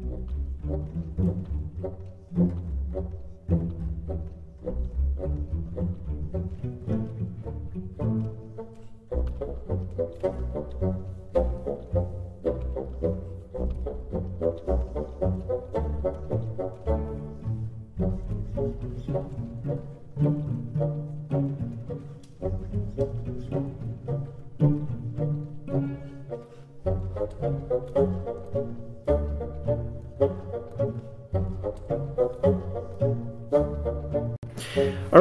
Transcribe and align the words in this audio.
Thank 0.00 0.30
you. 3.80 3.89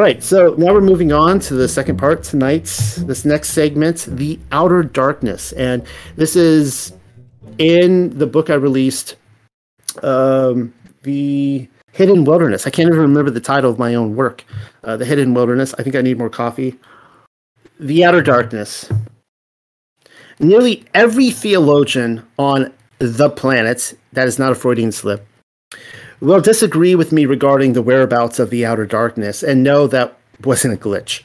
Right, 0.09 0.23
so 0.23 0.55
now 0.57 0.73
we're 0.73 0.81
moving 0.81 1.11
on 1.11 1.39
to 1.39 1.53
the 1.53 1.67
second 1.67 1.97
part 1.97 2.23
tonight's 2.23 2.95
this 2.95 3.25
next 3.25 3.49
segment, 3.49 4.07
the 4.09 4.39
outer 4.51 4.81
darkness, 4.81 5.51
and 5.51 5.85
this 6.15 6.35
is 6.35 6.93
in 7.59 8.17
the 8.17 8.25
book 8.25 8.49
I 8.49 8.55
released, 8.55 9.17
um, 10.01 10.73
the 11.03 11.67
hidden 11.91 12.23
wilderness. 12.23 12.65
I 12.65 12.71
can't 12.71 12.87
even 12.87 12.99
remember 12.99 13.29
the 13.29 13.39
title 13.39 13.69
of 13.69 13.77
my 13.77 13.93
own 13.93 14.15
work, 14.15 14.43
uh, 14.83 14.97
the 14.97 15.05
hidden 15.05 15.35
wilderness. 15.35 15.75
I 15.77 15.83
think 15.83 15.95
I 15.95 16.01
need 16.01 16.17
more 16.17 16.29
coffee. 16.29 16.79
The 17.79 18.03
outer 18.03 18.23
darkness. 18.23 18.89
Nearly 20.39 20.85
every 20.95 21.29
theologian 21.29 22.25
on 22.39 22.73
the 22.97 23.29
planet 23.29 23.93
that 24.13 24.27
is 24.27 24.39
not 24.39 24.53
a 24.53 24.55
Freudian 24.55 24.91
slip 24.91 25.23
will 26.21 26.41
disagree 26.41 26.95
with 26.95 27.11
me 27.11 27.25
regarding 27.25 27.73
the 27.73 27.81
whereabouts 27.81 28.39
of 28.39 28.49
the 28.49 28.65
outer 28.65 28.85
darkness 28.85 29.43
and 29.43 29.63
know 29.63 29.87
that 29.87 30.17
wasn't 30.43 30.73
a 30.73 30.77
glitch. 30.77 31.23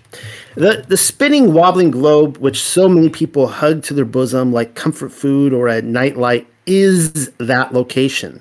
The, 0.55 0.85
the 0.87 0.97
spinning, 0.97 1.53
wobbling 1.53 1.91
globe, 1.91 2.39
which 2.39 2.63
so 2.63 2.89
many 2.89 3.09
people 3.09 3.49
hug 3.49 3.83
to 3.85 3.95
their 3.95 4.05
bosom 4.05 4.53
like 4.53 4.75
comfort 4.75 5.13
food 5.13 5.53
or 5.53 5.69
a 5.69 5.83
nightlight, 5.83 6.47
is 6.67 7.31
that 7.39 7.73
location, 7.73 8.41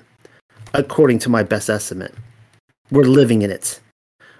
according 0.72 1.18
to 1.20 1.28
my 1.28 1.42
best 1.42 1.68
estimate. 1.68 2.14
We're 2.90 3.04
living 3.04 3.42
in 3.42 3.50
it. 3.50 3.80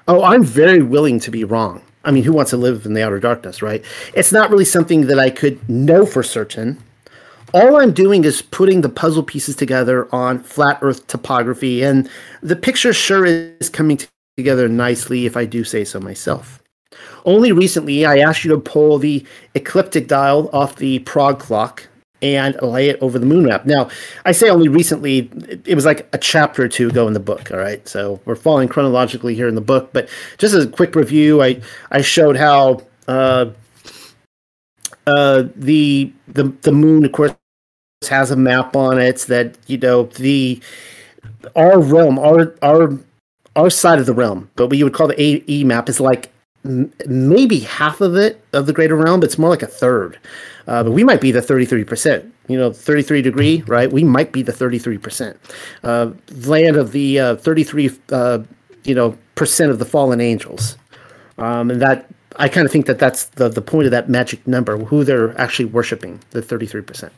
Oh, 0.07 0.23
I'm 0.23 0.45
very 0.45 0.83
willing 0.83 1.21
to 1.21 1.31
be 1.31 1.45
wrong. 1.45 1.83
I 2.05 2.11
mean, 2.11 2.25
who 2.25 2.33
wants 2.33 2.51
to 2.51 2.57
live 2.57 2.85
in 2.85 2.95
the 2.95 3.03
outer 3.03 3.19
darkness, 3.19 3.63
right? 3.63 3.83
It's 4.15 4.33
not 4.33 4.51
really 4.51 4.67
something 4.67 5.07
that 5.07 5.19
I 5.19 5.31
could 5.31 5.67
know 5.69 6.05
for 6.05 6.23
certain 6.23 6.79
all 7.55 7.77
I'm 7.81 7.93
doing 7.93 8.25
is 8.25 8.43
putting 8.43 8.81
the 8.81 8.89
puzzle 8.89 9.23
pieces 9.23 9.55
together 9.55 10.13
on 10.13 10.41
flat 10.41 10.79
Earth 10.83 11.07
topography, 11.07 11.83
and 11.83 12.11
the 12.43 12.57
picture 12.57 12.93
sure 12.93 13.25
is 13.25 13.71
coming 13.71 14.01
together 14.37 14.69
nicely 14.69 15.25
if 15.25 15.37
I 15.37 15.45
do 15.45 15.63
say 15.63 15.85
so 15.85 16.01
myself. 16.01 16.61
Only 17.25 17.53
recently, 17.53 18.05
I 18.05 18.19
asked 18.19 18.45
you 18.45 18.51
to 18.51 18.61
pull 18.61 18.99
the 18.99 19.25
ecliptic 19.55 20.09
dial 20.09 20.51
off 20.53 20.77
the 20.77 20.99
Prague 21.01 21.39
clock 21.39 21.87
and 22.21 22.61
lay 22.61 22.89
it 22.89 22.99
over 23.01 23.19
the 23.19 23.27
moon 23.27 23.45
map. 23.45 23.67
Now, 23.67 23.89
I 24.25 24.33
say 24.33 24.49
only 24.51 24.69
recently, 24.69 25.31
it 25.65 25.75
was 25.75 25.85
like 25.85 26.09
a 26.13 26.19
chapter 26.19 26.65
or 26.65 26.69
two 26.69 26.89
ago 26.89 27.07
in 27.07 27.13
the 27.13 27.21
book, 27.21 27.53
all 27.53 27.59
right? 27.59 27.87
So 27.87 28.21
we're 28.25 28.35
following 28.35 28.69
chronologically 28.69 29.35
here 29.35 29.47
in 29.47 29.55
the 29.55 29.61
book, 29.61 29.91
but 29.93 30.09
just 30.39 30.55
as 30.55 30.65
a 30.65 30.69
quick 30.69 30.97
review, 30.97 31.43
I, 31.43 31.61
I 31.91 32.01
showed 32.01 32.37
how 32.37 32.83
uh, 33.07 33.51
uh, 35.07 35.45
the, 35.55 36.13
the, 36.29 36.45
the 36.63 36.73
moon, 36.73 37.05
of 37.05 37.13
course, 37.13 37.35
has 38.09 38.31
a 38.31 38.37
map 38.37 38.77
on 38.77 38.99
it 39.01 39.19
that 39.29 39.57
you 39.67 39.79
know 39.79 40.05
the 40.05 40.61
our 41.57 41.81
realm, 41.81 42.19
our 42.19 42.55
our 42.63 42.99
our 43.57 43.71
side 43.71 43.99
of 43.99 44.07
the 44.07 44.15
realm, 44.15 44.51
but 44.57 44.69
what 44.69 44.79
you 44.79 44.85
would 44.85 44.95
call 44.95 45.09
the 45.09 45.21
AE 45.21 45.65
map 45.65 45.89
is 45.89 46.01
like 46.01 46.31
maybe 46.65 47.61
half 47.61 48.01
of 48.01 48.17
it 48.17 48.43
of 48.53 48.67
the 48.67 48.73
greater 48.73 48.97
realm. 48.97 49.23
It's 49.23 49.39
more 49.39 49.51
like 49.51 49.63
a 49.63 49.67
third. 49.67 50.19
Uh, 50.67 50.83
but 50.83 50.93
we 50.93 51.05
might 51.05 51.21
be 51.21 51.31
the 51.31 51.43
thirty 51.43 51.67
three 51.67 51.85
percent. 51.85 52.33
You 52.49 52.59
know, 52.59 52.73
thirty 52.73 53.03
three 53.03 53.23
degree, 53.23 53.63
right? 53.67 53.91
We 53.91 54.05
might 54.05 54.33
be 54.33 54.43
the 54.43 54.53
thirty 54.53 54.79
three 54.79 54.99
percent 54.99 55.39
uh, 55.83 56.11
land 56.47 56.77
of 56.77 56.93
the 56.93 57.21
uh, 57.21 57.37
thirty 57.37 57.65
three. 57.65 57.91
Uh, 58.11 58.41
you 58.85 58.95
know, 58.95 59.17
percent 59.35 59.71
of 59.71 59.79
the 59.79 59.85
fallen 59.87 60.21
angels, 60.21 60.77
um, 61.39 61.71
and 61.71 61.81
that 61.81 62.11
I 62.37 62.49
kind 62.49 62.67
of 62.67 62.73
think 62.73 62.87
that 62.87 62.99
that's 62.99 63.27
the 63.27 63.49
the 63.49 63.63
point 63.63 63.87
of 63.87 63.91
that 63.93 64.09
magic 64.09 64.47
number, 64.47 64.77
who 64.77 65.05
they're 65.05 65.39
actually 65.41 65.67
worshiping, 65.67 66.21
the 66.31 66.43
thirty 66.43 66.67
three 66.67 66.83
percent 66.83 67.13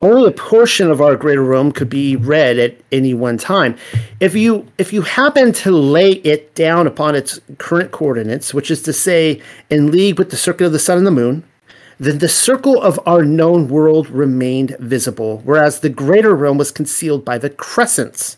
only 0.00 0.28
a 0.28 0.32
portion 0.32 0.90
of 0.90 1.00
our 1.00 1.16
greater 1.16 1.42
realm 1.42 1.72
could 1.72 1.90
be 1.90 2.14
read 2.14 2.58
at 2.58 2.76
any 2.92 3.14
one 3.14 3.36
time. 3.36 3.76
If 4.20 4.36
you 4.36 4.66
if 4.78 4.92
you 4.92 5.02
happen 5.02 5.52
to 5.54 5.72
lay 5.72 6.12
it 6.12 6.54
down 6.54 6.86
upon 6.86 7.16
its 7.16 7.40
current 7.58 7.90
coordinates, 7.90 8.54
which 8.54 8.70
is 8.70 8.82
to 8.82 8.92
say 8.92 9.42
in 9.70 9.90
league 9.90 10.18
with 10.18 10.30
the 10.30 10.36
circuit 10.36 10.66
of 10.66 10.72
the 10.72 10.78
sun 10.78 10.98
and 10.98 11.06
the 11.06 11.10
moon, 11.10 11.42
then 11.98 12.18
the 12.18 12.28
circle 12.28 12.80
of 12.80 13.00
our 13.06 13.24
known 13.24 13.66
world 13.66 14.08
remained 14.08 14.76
visible, 14.78 15.42
whereas 15.44 15.80
the 15.80 15.88
greater 15.88 16.34
realm 16.34 16.58
was 16.58 16.70
concealed 16.70 17.24
by 17.24 17.38
the 17.38 17.50
crescents. 17.50 18.36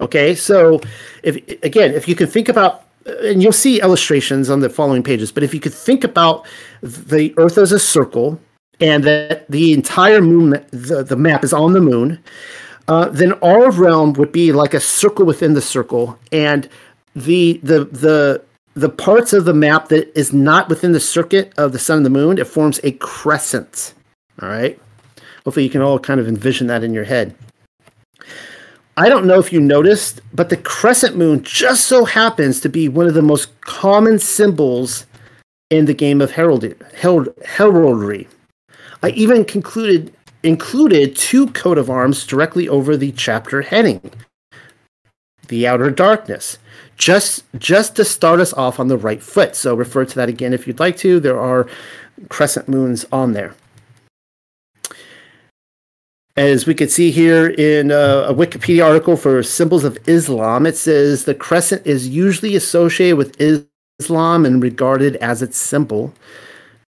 Okay, 0.00 0.34
so 0.34 0.80
if 1.22 1.36
again, 1.62 1.92
if 1.92 2.08
you 2.08 2.14
can 2.14 2.26
think 2.26 2.48
about 2.48 2.84
and 3.04 3.42
you'll 3.42 3.52
see 3.52 3.82
illustrations 3.82 4.48
on 4.48 4.60
the 4.60 4.70
following 4.70 5.02
pages, 5.02 5.30
but 5.30 5.42
if 5.42 5.52
you 5.52 5.60
could 5.60 5.74
think 5.74 6.04
about 6.04 6.46
the 6.82 7.34
earth 7.36 7.58
as 7.58 7.70
a 7.70 7.78
circle 7.78 8.40
and 8.80 9.04
that 9.04 9.50
the 9.50 9.72
entire 9.72 10.20
moon, 10.20 10.64
the, 10.70 11.02
the 11.02 11.16
map 11.16 11.44
is 11.44 11.52
on 11.52 11.72
the 11.72 11.80
moon, 11.80 12.22
uh, 12.88 13.08
then 13.08 13.32
our 13.34 13.70
realm 13.70 14.12
would 14.14 14.32
be 14.32 14.52
like 14.52 14.74
a 14.74 14.80
circle 14.80 15.26
within 15.26 15.54
the 15.54 15.62
circle, 15.62 16.18
and 16.30 16.68
the 17.14 17.60
the 17.62 17.84
the 17.86 18.42
the 18.74 18.88
parts 18.90 19.32
of 19.32 19.46
the 19.46 19.54
map 19.54 19.88
that 19.88 20.16
is 20.16 20.32
not 20.32 20.68
within 20.68 20.92
the 20.92 21.00
circuit 21.00 21.52
of 21.56 21.72
the 21.72 21.78
sun 21.78 21.98
and 21.98 22.06
the 22.06 22.10
moon, 22.10 22.38
it 22.38 22.46
forms 22.46 22.78
a 22.84 22.92
crescent. 22.92 23.94
All 24.42 24.48
right. 24.48 24.78
Hopefully, 25.44 25.64
you 25.64 25.70
can 25.70 25.80
all 25.80 25.98
kind 25.98 26.20
of 26.20 26.28
envision 26.28 26.66
that 26.66 26.84
in 26.84 26.92
your 26.92 27.04
head. 27.04 27.34
I 28.98 29.08
don't 29.08 29.26
know 29.26 29.38
if 29.38 29.52
you 29.52 29.60
noticed, 29.60 30.20
but 30.32 30.48
the 30.48 30.56
crescent 30.56 31.16
moon 31.16 31.42
just 31.42 31.86
so 31.86 32.04
happens 32.04 32.60
to 32.60 32.68
be 32.68 32.88
one 32.88 33.06
of 33.06 33.14
the 33.14 33.22
most 33.22 33.60
common 33.60 34.18
symbols 34.18 35.06
in 35.70 35.84
the 35.84 35.94
game 35.94 36.20
of 36.20 36.30
heraldry. 36.30 36.74
heraldry. 37.44 38.28
I 39.06 39.10
even 39.10 39.44
concluded 39.44 40.12
included 40.42 41.14
two 41.14 41.46
coat 41.50 41.78
of 41.78 41.88
arms 41.88 42.26
directly 42.26 42.68
over 42.68 42.96
the 42.96 43.12
chapter 43.12 43.62
heading. 43.62 44.00
The 45.46 45.64
outer 45.64 45.92
darkness. 45.92 46.58
Just 46.96 47.44
just 47.56 47.94
to 47.96 48.04
start 48.04 48.40
us 48.40 48.52
off 48.54 48.80
on 48.80 48.88
the 48.88 48.96
right 48.96 49.22
foot. 49.22 49.54
So 49.54 49.76
refer 49.76 50.04
to 50.06 50.14
that 50.16 50.28
again 50.28 50.52
if 50.52 50.66
you'd 50.66 50.80
like 50.80 50.96
to. 50.98 51.20
There 51.20 51.38
are 51.38 51.68
crescent 52.30 52.68
moons 52.68 53.06
on 53.12 53.32
there. 53.32 53.54
As 56.36 56.66
we 56.66 56.74
can 56.74 56.88
see 56.88 57.12
here 57.12 57.46
in 57.46 57.92
a, 57.92 58.26
a 58.28 58.34
Wikipedia 58.34 58.84
article 58.84 59.16
for 59.16 59.40
symbols 59.44 59.84
of 59.84 59.96
Islam, 60.08 60.66
it 60.66 60.76
says 60.76 61.26
the 61.26 61.34
crescent 61.34 61.86
is 61.86 62.08
usually 62.08 62.56
associated 62.56 63.18
with 63.18 63.40
Islam 64.00 64.44
and 64.44 64.60
regarded 64.60 65.14
as 65.16 65.42
its 65.42 65.56
symbol. 65.56 66.12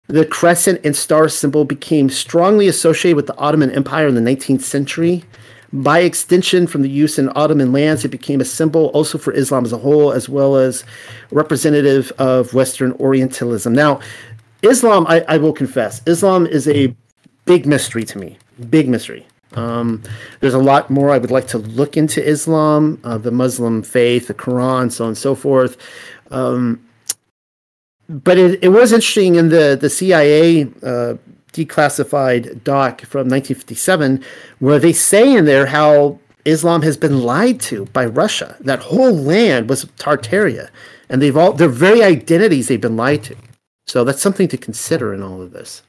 The 0.08 0.24
crescent 0.24 0.80
and 0.84 0.94
star 0.94 1.28
symbol 1.28 1.64
became 1.64 2.08
strongly 2.10 2.68
associated 2.68 3.16
with 3.16 3.26
the 3.26 3.36
Ottoman 3.36 3.70
Empire 3.72 4.06
in 4.06 4.14
the 4.14 4.20
19th 4.20 4.60
century. 4.62 5.24
By 5.72 6.00
extension, 6.00 6.68
from 6.68 6.82
the 6.82 6.88
use 6.88 7.18
in 7.18 7.30
Ottoman 7.34 7.72
lands, 7.72 8.04
it 8.04 8.10
became 8.10 8.40
a 8.40 8.44
symbol 8.44 8.86
also 8.86 9.18
for 9.18 9.32
Islam 9.32 9.64
as 9.64 9.72
a 9.72 9.78
whole, 9.78 10.12
as 10.12 10.28
well 10.28 10.56
as 10.56 10.84
representative 11.32 12.12
of 12.18 12.54
Western 12.54 12.92
Orientalism. 12.92 13.72
Now, 13.72 14.00
Islam, 14.62 15.06
I, 15.08 15.24
I 15.28 15.38
will 15.38 15.52
confess, 15.52 16.02
Islam 16.06 16.46
is 16.46 16.68
a 16.68 16.94
big 17.44 17.66
mystery 17.66 18.04
to 18.04 18.18
me. 18.18 18.38
Big 18.70 18.88
mystery. 18.88 19.26
Um, 19.54 20.02
there's 20.40 20.54
a 20.54 20.58
lot 20.58 20.88
more 20.88 21.10
I 21.10 21.18
would 21.18 21.30
like 21.30 21.48
to 21.48 21.58
look 21.58 21.96
into 21.96 22.24
Islam, 22.24 23.00
uh, 23.04 23.18
the 23.18 23.30
Muslim 23.30 23.82
faith, 23.82 24.28
the 24.28 24.34
Quran, 24.34 24.92
so 24.92 25.04
on 25.04 25.08
and 25.08 25.18
so 25.18 25.34
forth. 25.34 25.76
Um, 26.30 26.80
but 28.08 28.38
it, 28.38 28.62
it 28.62 28.68
was 28.68 28.92
interesting 28.92 29.34
in 29.34 29.48
the 29.48 29.76
the 29.80 29.90
CIA 29.90 30.64
uh, 30.82 31.14
declassified 31.52 32.62
doc 32.64 33.00
from 33.02 33.28
1957 33.28 34.22
where 34.58 34.78
they 34.78 34.92
say 34.92 35.34
in 35.34 35.46
there 35.46 35.66
how 35.66 36.18
Islam 36.44 36.82
has 36.82 36.96
been 36.96 37.22
lied 37.22 37.60
to 37.62 37.86
by 37.86 38.06
Russia. 38.06 38.56
That 38.60 38.78
whole 38.78 39.12
land 39.12 39.68
was 39.68 39.84
Tartaria, 39.98 40.68
and 41.08 41.20
they've 41.20 41.36
all 41.36 41.52
their 41.52 41.68
very 41.68 42.02
identities 42.02 42.68
they've 42.68 42.80
been 42.80 42.96
lied 42.96 43.24
to. 43.24 43.36
So 43.88 44.04
that's 44.04 44.22
something 44.22 44.48
to 44.48 44.56
consider 44.56 45.12
in 45.12 45.22
all 45.22 45.42
of 45.42 45.52
this. 45.52 45.82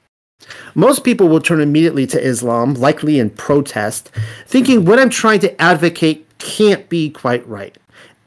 Most 0.76 1.04
people 1.04 1.28
will 1.28 1.42
turn 1.42 1.62
immediately 1.62 2.08
to 2.08 2.22
Islam, 2.22 2.74
likely 2.76 3.20
in 3.20 3.32
protest, 3.32 4.12
thinking 4.46 4.86
what 4.86 5.00
I'm 5.00 5.10
trying 5.10 5.40
to 5.42 5.62
advocate 5.62 6.26
can't 6.40 6.88
be 6.90 7.10
quite 7.10 7.48
right 7.48 7.76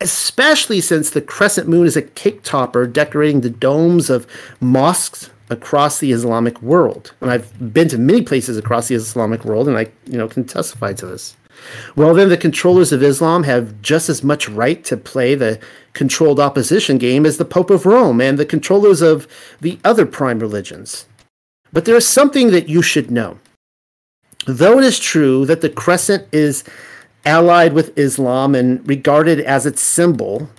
especially 0.00 0.80
since 0.80 1.10
the 1.10 1.20
crescent 1.20 1.68
moon 1.68 1.86
is 1.86 1.96
a 1.96 2.02
cake 2.02 2.42
topper 2.42 2.86
decorating 2.86 3.40
the 3.40 3.50
domes 3.50 4.10
of 4.10 4.26
mosques 4.60 5.30
across 5.50 5.98
the 5.98 6.12
Islamic 6.12 6.62
world. 6.62 7.12
And 7.20 7.30
I've 7.30 7.74
been 7.74 7.88
to 7.88 7.98
many 7.98 8.22
places 8.22 8.56
across 8.56 8.88
the 8.88 8.94
Islamic 8.94 9.44
world, 9.44 9.68
and 9.68 9.76
I, 9.76 9.88
you 10.06 10.16
know, 10.16 10.28
can 10.28 10.44
testify 10.44 10.92
to 10.94 11.06
this. 11.06 11.36
Well, 11.96 12.14
then 12.14 12.30
the 12.30 12.36
controllers 12.36 12.92
of 12.92 13.02
Islam 13.02 13.42
have 13.42 13.82
just 13.82 14.08
as 14.08 14.24
much 14.24 14.48
right 14.48 14.82
to 14.84 14.96
play 14.96 15.34
the 15.34 15.60
controlled 15.92 16.40
opposition 16.40 16.96
game 16.96 17.26
as 17.26 17.36
the 17.36 17.44
Pope 17.44 17.70
of 17.70 17.84
Rome 17.84 18.20
and 18.20 18.38
the 18.38 18.46
controllers 18.46 19.02
of 19.02 19.26
the 19.60 19.78
other 19.84 20.06
prime 20.06 20.38
religions. 20.38 21.06
But 21.72 21.84
there 21.84 21.96
is 21.96 22.08
something 22.08 22.50
that 22.52 22.68
you 22.68 22.80
should 22.80 23.10
know. 23.10 23.38
Though 24.46 24.78
it 24.78 24.84
is 24.84 24.98
true 24.98 25.44
that 25.46 25.60
the 25.60 25.68
crescent 25.68 26.26
is 26.32 26.64
allied 27.24 27.72
with 27.72 27.96
Islam 27.98 28.54
and 28.54 28.86
regarded 28.88 29.40
as 29.40 29.66
its 29.66 29.82
symbol, 29.82 30.50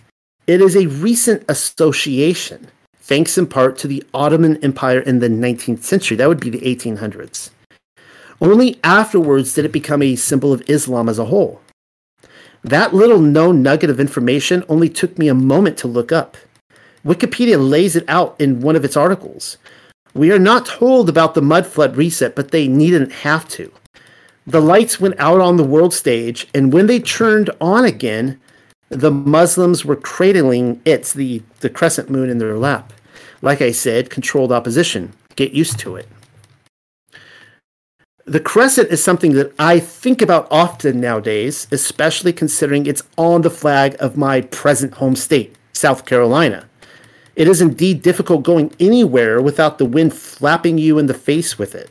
it 0.48 0.62
is 0.62 0.76
a 0.76 0.88
recent 0.88 1.44
association, 1.48 2.68
thanks 2.98 3.38
in 3.38 3.48
part 3.48 3.78
to 3.80 3.88
the 3.88 4.04
Ottoman 4.14 4.58
Empire 4.64 5.00
in 5.00 5.20
the 5.20 5.30
19th 5.30 5.84
century. 5.84 6.18
That 6.18 6.28
would 6.28 6.40
be 6.40 6.50
the 6.50 6.60
1800s. 6.60 7.50
Only 8.40 8.80
afterwards 8.84 9.54
did 9.54 9.66
it 9.66 9.72
become 9.72 10.02
a 10.02 10.16
symbol 10.16 10.52
of 10.52 10.68
Islam 10.68 11.08
as 11.08 11.20
a 11.20 11.26
whole. 11.26 11.62
That 12.64 12.94
little 12.94 13.20
known 13.20 13.62
nugget 13.64 13.90
of 13.90 14.00
information 14.00 14.64
only 14.68 14.90
took 14.90 15.18
me 15.18 15.28
a 15.28 15.34
moment 15.34 15.78
to 15.80 15.88
look 15.88 16.12
up. 16.12 16.38
Wikipedia 17.06 17.58
lays 17.58 17.96
it 17.96 18.06
out 18.08 18.36
in 18.40 18.62
one 18.62 18.76
of 18.76 18.86
its 18.86 18.96
articles. 18.96 19.58
We 20.14 20.32
are 20.32 20.40
not 20.40 20.66
told 20.66 21.10
about 21.10 21.34
the 21.34 21.42
mud 21.42 21.66
flood 21.66 21.96
reset, 21.96 22.36
but 22.36 22.52
they 22.52 22.68
needn't 22.68 23.12
have 23.12 23.48
to. 23.50 23.72
The 24.48 24.62
lights 24.62 25.00
went 25.00 25.20
out 25.20 25.40
on 25.40 25.58
the 25.58 25.64
world 25.64 25.94
stage, 25.94 26.48
and 26.54 26.74
when 26.74 26.88
they 26.88 27.00
turned 27.00 27.52
on 27.62 27.86
again, 27.86 28.40
the 28.90 29.12
Muslims 29.12 29.86
were 29.86 29.96
cradling 29.96 30.82
it, 30.84 31.06
the, 31.16 31.44
the 31.60 31.70
crescent 31.70 32.10
moon, 32.10 32.30
in 32.30 32.40
their 32.40 32.58
lap. 32.58 32.92
Like 33.42 33.62
I 33.62 33.72
said, 33.72 34.10
controlled 34.10 34.52
opposition. 34.52 35.14
Get 35.36 35.54
used 35.54 35.80
to 35.80 35.96
it. 35.96 36.10
The 38.26 38.40
crescent 38.40 38.92
is 38.92 39.04
something 39.04 39.34
that 39.34 39.54
I 39.60 39.80
think 39.80 40.22
about 40.22 40.48
often 40.52 41.00
nowadays, 41.00 41.68
especially 41.72 42.34
considering 42.34 42.86
it's 42.86 43.04
on 43.18 43.42
the 43.42 43.50
flag 43.50 43.96
of 44.00 44.18
my 44.18 44.42
present 44.42 44.96
home 44.96 45.16
state, 45.16 45.56
South 45.74 46.06
Carolina. 46.06 46.68
It 47.36 47.48
is 47.48 47.62
indeed 47.62 48.02
difficult 48.02 48.44
going 48.44 48.74
anywhere 48.80 49.42
without 49.42 49.78
the 49.78 49.86
wind 49.86 50.14
flapping 50.14 50.78
you 50.78 50.98
in 50.98 51.08
the 51.08 51.14
face 51.14 51.58
with 51.58 51.74
it. 51.76 51.90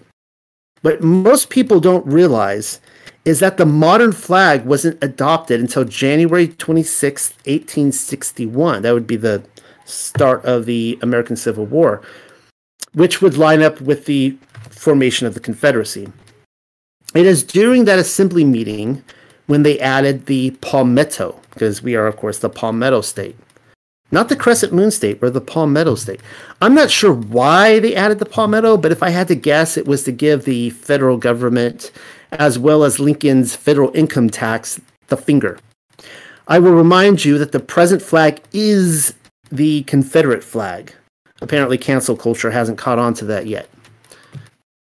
But 0.82 1.02
most 1.02 1.50
people 1.50 1.80
don't 1.80 2.06
realize 2.06 2.80
is 3.24 3.40
that 3.40 3.58
the 3.58 3.66
modern 3.66 4.12
flag 4.12 4.64
wasn't 4.64 5.02
adopted 5.02 5.60
until 5.60 5.84
January 5.84 6.48
26, 6.48 7.30
1861. 7.44 8.82
That 8.82 8.94
would 8.94 9.06
be 9.06 9.16
the 9.16 9.42
start 9.84 10.44
of 10.44 10.64
the 10.64 10.98
American 11.02 11.36
Civil 11.36 11.66
War, 11.66 12.00
which 12.92 13.20
would 13.20 13.36
line 13.36 13.60
up 13.60 13.80
with 13.80 14.06
the 14.06 14.36
formation 14.70 15.26
of 15.26 15.34
the 15.34 15.40
Confederacy. 15.40 16.08
It 17.14 17.26
is 17.26 17.44
during 17.44 17.84
that 17.84 17.98
assembly 17.98 18.44
meeting 18.44 19.02
when 19.46 19.64
they 19.64 19.78
added 19.80 20.26
the 20.26 20.52
palmetto, 20.62 21.40
because 21.50 21.82
we 21.82 21.96
are, 21.96 22.06
of 22.06 22.16
course, 22.16 22.38
the 22.38 22.48
palmetto 22.48 23.00
state. 23.00 23.36
Not 24.12 24.28
the 24.28 24.36
crescent 24.36 24.72
moon 24.72 24.90
state, 24.90 25.22
we're 25.22 25.30
the 25.30 25.40
palmetto 25.40 25.94
state. 25.94 26.20
I'm 26.60 26.74
not 26.74 26.90
sure 26.90 27.12
why 27.12 27.78
they 27.78 27.94
added 27.94 28.18
the 28.18 28.26
palmetto, 28.26 28.76
but 28.76 28.90
if 28.90 29.02
I 29.02 29.10
had 29.10 29.28
to 29.28 29.36
guess, 29.36 29.76
it 29.76 29.86
was 29.86 30.02
to 30.04 30.12
give 30.12 30.44
the 30.44 30.70
federal 30.70 31.16
government, 31.16 31.92
as 32.32 32.58
well 32.58 32.82
as 32.82 32.98
Lincoln's 32.98 33.54
federal 33.54 33.94
income 33.94 34.28
tax, 34.28 34.80
the 35.06 35.16
finger. 35.16 35.58
I 36.48 36.58
will 36.58 36.72
remind 36.72 37.24
you 37.24 37.38
that 37.38 37.52
the 37.52 37.60
present 37.60 38.02
flag 38.02 38.40
is 38.52 39.14
the 39.52 39.84
Confederate 39.84 40.42
flag. 40.42 40.92
Apparently, 41.40 41.78
cancel 41.78 42.16
culture 42.16 42.50
hasn't 42.50 42.78
caught 42.78 42.98
on 42.98 43.14
to 43.14 43.24
that 43.26 43.46
yet. 43.46 43.68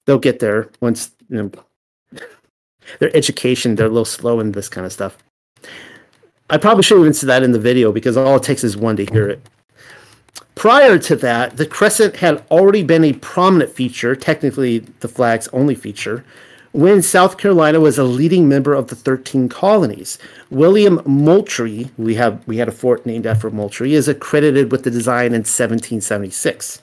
They'll 0.06 0.20
get 0.20 0.40
there 0.40 0.70
once 0.80 1.12
you 1.30 1.44
know, 1.44 2.22
their 3.00 3.16
education, 3.16 3.76
they're 3.76 3.88
a 3.88 3.90
little 3.90 4.06
slow 4.06 4.40
in 4.40 4.54
this 4.54 4.70
kind 4.70 4.86
of 4.86 4.94
stuff. 4.94 5.18
I 6.52 6.58
probably 6.58 6.84
should 6.84 7.06
have 7.06 7.16
said 7.16 7.30
that 7.30 7.44
in 7.44 7.54
the 7.54 7.60
video 7.60 7.94
because 7.94 8.18
all 8.18 8.36
it 8.36 8.44
takes 8.44 8.66
is 8.66 8.76
one 8.76 8.98
to 8.98 9.06
hear 9.06 9.30
it. 9.30 9.42
Prior 10.54 11.00
to 11.00 11.16
that, 11.16 11.56
the 11.56 11.66
crescent 11.66 12.18
had 12.18 12.44
already 12.52 12.84
been 12.84 13.06
a 13.06 13.14
prominent 13.14 13.72
feature, 13.72 14.18
technically 14.18 14.80
the 15.00 15.08
flag's 15.08 15.48
only 15.54 15.76
feature, 15.76 16.26
when 16.74 17.02
South 17.02 17.38
Carolina 17.38 17.80
was 17.80 17.98
a 17.98 18.04
leading 18.04 18.50
member 18.50 18.74
of 18.74 18.88
the 18.88 18.98
13 18.98 19.48
colonies. 19.48 20.20
William 20.50 21.02
Moultrie, 21.06 21.90
we 21.98 22.16
have 22.16 22.46
we 22.46 22.58
had 22.58 22.68
a 22.68 22.74
fort 22.74 23.06
named 23.06 23.26
after 23.26 23.50
Moultrie, 23.50 23.94
is 23.94 24.10
accredited 24.10 24.74
with 24.74 24.84
the 24.84 24.92
design 24.92 25.28
in 25.28 25.44
1776. 25.44 26.82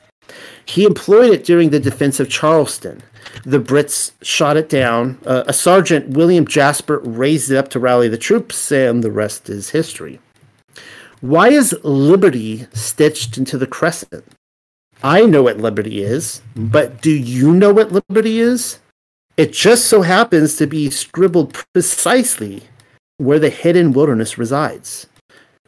He 0.65 0.85
employed 0.85 1.33
it 1.33 1.45
during 1.45 1.71
the 1.71 1.81
defense 1.81 2.21
of 2.21 2.29
Charleston. 2.29 3.03
The 3.45 3.61
Brits 3.61 4.13
shot 4.23 4.57
it 4.57 4.69
down. 4.69 5.19
Uh, 5.27 5.45
a 5.47 5.53
sergeant, 5.53 6.11
William 6.11 6.47
Jasper, 6.47 6.99
raised 7.01 7.51
it 7.51 7.57
up 7.57 7.69
to 7.71 7.79
rally 7.79 8.09
the 8.09 8.19
troops, 8.19 8.71
and 8.73 9.03
the 9.03 9.11
rest 9.11 9.49
is 9.49 9.71
history. 9.71 10.21
Why 11.21 11.49
is 11.49 11.79
liberty 11.83 12.67
stitched 12.73 13.37
into 13.39 13.59
the 13.59 13.67
crescent? 13.67 14.25
I 15.03 15.27
know 15.27 15.45
what 15.45 15.59
liberty 15.59 16.03
is, 16.03 16.43
but 16.57 17.01
do 17.01 17.11
you 17.11 17.53
know 17.53 17.73
what 17.73 17.93
liberty 17.93 18.41
is? 18.41 18.81
It 19.37 19.53
just 19.53 19.87
so 19.87 20.03
happens 20.03 20.57
to 20.57 20.67
be 20.67 20.91
scribbled 20.91 21.55
precisely 21.73 22.65
where 23.19 23.39
the 23.39 23.51
hidden 23.51 23.93
wilderness 23.93 24.39
resides. 24.39 25.07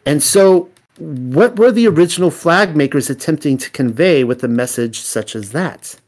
And 0.05 0.23
so, 0.23 0.71
what 1.01 1.59
were 1.59 1.73
the 1.73 1.89
original 1.89 2.31
flag 2.31 2.77
makers 2.77 3.09
attempting 3.09 3.57
to 3.59 3.71
convey 3.71 4.23
with 4.23 4.45
a 4.45 4.49
message 4.49 5.01
such 5.01 5.35
as 5.35 5.53
that? 5.53 5.99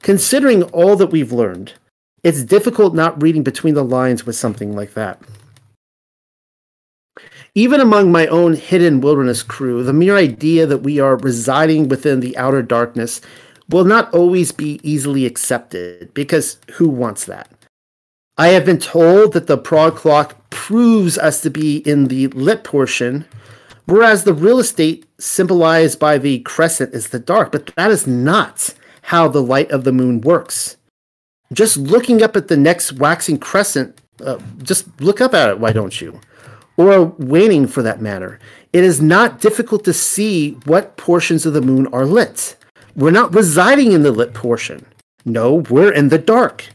Considering 0.00 0.62
all 0.64 0.94
that 0.96 1.10
we've 1.10 1.32
learned, 1.32 1.72
it's 2.22 2.44
difficult 2.44 2.94
not 2.94 3.20
reading 3.20 3.42
between 3.42 3.74
the 3.74 3.84
lines 3.84 4.24
with 4.24 4.36
something 4.36 4.74
like 4.76 4.94
that. 4.94 5.20
Even 7.54 7.80
among 7.80 8.12
my 8.12 8.28
own 8.28 8.54
hidden 8.54 9.00
wilderness 9.00 9.42
crew, 9.42 9.82
the 9.82 9.92
mere 9.92 10.16
idea 10.16 10.66
that 10.66 10.78
we 10.78 11.00
are 11.00 11.16
residing 11.16 11.88
within 11.88 12.20
the 12.20 12.36
outer 12.36 12.62
darkness 12.62 13.20
will 13.68 13.84
not 13.84 14.12
always 14.14 14.52
be 14.52 14.78
easily 14.84 15.26
accepted, 15.26 16.14
because 16.14 16.58
who 16.72 16.88
wants 16.88 17.24
that? 17.24 17.50
I 18.36 18.48
have 18.48 18.64
been 18.64 18.78
told 18.78 19.32
that 19.32 19.48
the 19.48 19.58
Prague 19.58 19.96
clock 19.96 20.48
proves 20.50 21.18
us 21.18 21.40
to 21.40 21.50
be 21.50 21.78
in 21.78 22.06
the 22.06 22.28
lit 22.28 22.62
portion, 22.62 23.26
whereas 23.88 24.24
the 24.24 24.34
real 24.34 24.58
estate 24.58 25.06
symbolized 25.18 25.98
by 25.98 26.18
the 26.18 26.40
crescent 26.40 26.94
is 26.94 27.08
the 27.08 27.18
dark, 27.18 27.52
but 27.52 27.66
that 27.76 27.90
is 27.90 28.06
not 28.06 28.74
how 29.02 29.26
the 29.26 29.42
light 29.42 29.70
of 29.70 29.84
the 29.84 29.92
moon 29.92 30.20
works. 30.20 30.76
Just 31.52 31.78
looking 31.78 32.22
up 32.22 32.36
at 32.36 32.48
the 32.48 32.56
next 32.56 32.92
waxing 32.92 33.38
crescent, 33.38 33.98
uh, 34.24 34.38
just 34.62 35.00
look 35.00 35.20
up 35.20 35.32
at 35.32 35.48
it, 35.48 35.58
why 35.58 35.72
don't 35.72 36.00
you? 36.00 36.20
Or 36.76 37.06
waning 37.18 37.66
for 37.66 37.82
that 37.82 38.02
matter. 38.02 38.38
It 38.72 38.84
is 38.84 39.00
not 39.00 39.40
difficult 39.40 39.84
to 39.84 39.94
see 39.94 40.52
what 40.66 40.96
portions 40.98 41.46
of 41.46 41.54
the 41.54 41.62
moon 41.62 41.86
are 41.92 42.04
lit. 42.04 42.56
We're 42.94 43.10
not 43.10 43.34
residing 43.34 43.92
in 43.92 44.02
the 44.02 44.12
lit 44.12 44.34
portion. 44.34 44.84
No, 45.24 45.64
we're 45.70 45.92
in 45.92 46.10
the 46.10 46.18
dark. 46.18 46.66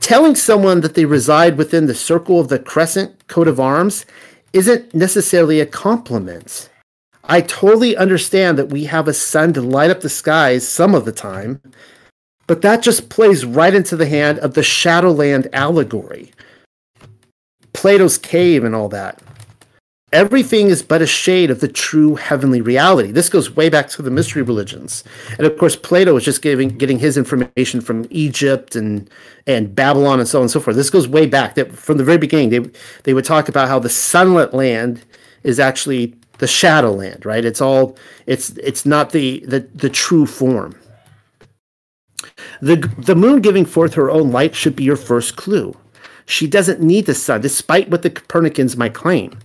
Telling 0.00 0.34
someone 0.34 0.80
that 0.80 0.94
they 0.94 1.04
reside 1.04 1.56
within 1.56 1.86
the 1.86 1.94
circle 1.94 2.40
of 2.40 2.48
the 2.48 2.58
crescent 2.58 3.28
coat 3.28 3.46
of 3.46 3.60
arms 3.60 4.04
isn't 4.52 4.94
necessarily 4.94 5.60
a 5.60 5.66
compliment. 5.66 6.68
I 7.24 7.40
totally 7.40 7.96
understand 7.96 8.58
that 8.58 8.70
we 8.70 8.84
have 8.84 9.08
a 9.08 9.14
sun 9.14 9.52
to 9.54 9.62
light 9.62 9.90
up 9.90 10.00
the 10.00 10.08
skies 10.08 10.66
some 10.66 10.94
of 10.94 11.04
the 11.04 11.12
time, 11.12 11.60
but 12.46 12.62
that 12.62 12.82
just 12.82 13.08
plays 13.08 13.44
right 13.44 13.74
into 13.74 13.96
the 13.96 14.06
hand 14.06 14.38
of 14.40 14.54
the 14.54 14.62
Shadowland 14.62 15.48
allegory. 15.52 16.32
Plato's 17.72 18.18
cave 18.18 18.64
and 18.64 18.74
all 18.74 18.88
that. 18.88 19.22
Everything 20.12 20.68
is 20.68 20.82
but 20.82 21.00
a 21.00 21.06
shade 21.06 21.50
of 21.50 21.60
the 21.60 21.68
true 21.68 22.16
heavenly 22.16 22.60
reality. 22.60 23.10
This 23.10 23.30
goes 23.30 23.56
way 23.56 23.70
back 23.70 23.88
to 23.90 24.02
the 24.02 24.10
mystery 24.10 24.42
religions. 24.42 25.04
And 25.38 25.46
of 25.46 25.56
course, 25.56 25.74
Plato 25.74 26.12
was 26.12 26.24
just 26.24 26.42
giving, 26.42 26.68
getting 26.68 26.98
his 26.98 27.16
information 27.16 27.80
from 27.80 28.06
Egypt 28.10 28.76
and, 28.76 29.08
and 29.46 29.74
Babylon 29.74 30.20
and 30.20 30.28
so 30.28 30.38
on 30.38 30.42
and 30.42 30.50
so 30.50 30.60
forth. 30.60 30.76
This 30.76 30.90
goes 30.90 31.08
way 31.08 31.24
back. 31.26 31.54
That 31.54 31.72
from 31.72 31.96
the 31.96 32.04
very 32.04 32.18
beginning, 32.18 32.50
they, 32.50 32.70
they 33.04 33.14
would 33.14 33.24
talk 33.24 33.48
about 33.48 33.68
how 33.68 33.78
the 33.78 33.88
sunlit 33.88 34.52
land 34.52 35.02
is 35.44 35.58
actually 35.58 36.14
the 36.38 36.46
Shadowland, 36.46 37.24
right? 37.24 37.44
It's 37.44 37.60
all 37.60 37.96
it's 38.26 38.50
it's 38.58 38.84
not 38.84 39.10
the 39.10 39.44
the, 39.46 39.60
the 39.74 39.88
true 39.88 40.26
form. 40.26 40.74
The 42.60 42.76
the 42.98 43.14
moon 43.14 43.40
giving 43.40 43.64
forth 43.64 43.94
her 43.94 44.10
own 44.10 44.32
light 44.32 44.54
should 44.54 44.76
be 44.76 44.84
your 44.84 44.96
first 44.96 45.36
clue. 45.36 45.76
She 46.26 46.46
doesn't 46.46 46.80
need 46.80 47.06
the 47.06 47.14
sun, 47.14 47.40
despite 47.40 47.90
what 47.90 48.02
the 48.02 48.10
Copernicans 48.10 48.76
might 48.76 48.94
claim. 48.94 49.38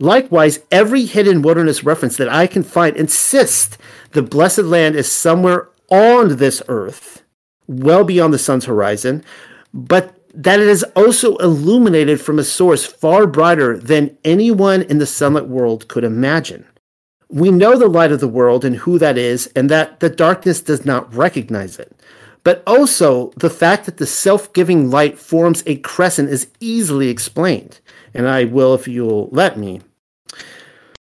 Likewise, 0.00 0.60
every 0.70 1.04
hidden 1.04 1.42
wilderness 1.42 1.82
reference 1.82 2.16
that 2.18 2.28
I 2.28 2.46
can 2.46 2.62
find 2.62 2.96
insists 2.96 3.78
the 4.12 4.22
blessed 4.22 4.60
land 4.60 4.94
is 4.94 5.10
somewhere 5.10 5.68
on 5.90 6.36
this 6.36 6.62
earth, 6.68 7.22
well 7.66 8.04
beyond 8.04 8.32
the 8.32 8.38
sun's 8.38 8.66
horizon, 8.66 9.24
but 9.74 10.14
that 10.34 10.60
it 10.60 10.68
is 10.68 10.84
also 10.94 11.36
illuminated 11.38 12.20
from 12.20 12.38
a 12.38 12.44
source 12.44 12.86
far 12.86 13.26
brighter 13.26 13.76
than 13.76 14.16
anyone 14.24 14.82
in 14.82 14.98
the 14.98 15.06
sunlit 15.06 15.48
world 15.48 15.88
could 15.88 16.04
imagine. 16.04 16.64
We 17.28 17.50
know 17.50 17.76
the 17.76 17.88
light 17.88 18.12
of 18.12 18.20
the 18.20 18.28
world 18.28 18.64
and 18.64 18.76
who 18.76 18.98
that 19.00 19.18
is, 19.18 19.48
and 19.56 19.68
that 19.68 20.00
the 20.00 20.08
darkness 20.08 20.60
does 20.60 20.86
not 20.86 21.12
recognize 21.12 21.78
it. 21.78 21.94
But 22.44 22.62
also, 22.66 23.32
the 23.36 23.50
fact 23.50 23.84
that 23.86 23.96
the 23.96 24.06
self 24.06 24.52
giving 24.52 24.90
light 24.90 25.18
forms 25.18 25.62
a 25.66 25.76
crescent 25.76 26.30
is 26.30 26.46
easily 26.60 27.08
explained. 27.08 27.80
And 28.14 28.28
I 28.28 28.44
will 28.44 28.74
if 28.74 28.88
you'll 28.88 29.28
let 29.32 29.58
me. 29.58 29.82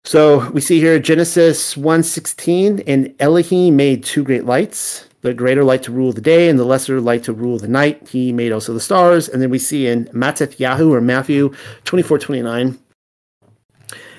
So 0.09 0.49
we 0.49 0.61
see 0.61 0.79
here 0.79 0.97
Genesis 0.97 1.75
1:16, 1.77 2.81
and 2.87 3.13
Elohim 3.19 3.75
made 3.75 4.03
two 4.03 4.23
great 4.23 4.43
lights, 4.43 5.05
the 5.21 5.35
greater 5.35 5.63
light 5.63 5.83
to 5.83 5.91
rule 5.91 6.13
the 6.13 6.19
day 6.19 6.49
and 6.49 6.57
the 6.57 6.63
lesser 6.63 6.99
light 6.99 7.25
to 7.25 7.31
rule 7.31 7.59
the 7.59 7.67
night. 7.67 8.07
He 8.09 8.33
made 8.33 8.51
also 8.51 8.73
the 8.73 8.79
stars. 8.79 9.29
And 9.29 9.39
then 9.39 9.51
we 9.51 9.59
see 9.59 9.85
in 9.85 10.09
Matthew 10.11 10.91
or 10.91 10.99
Matthew 10.99 11.53
24:29, 11.85 12.79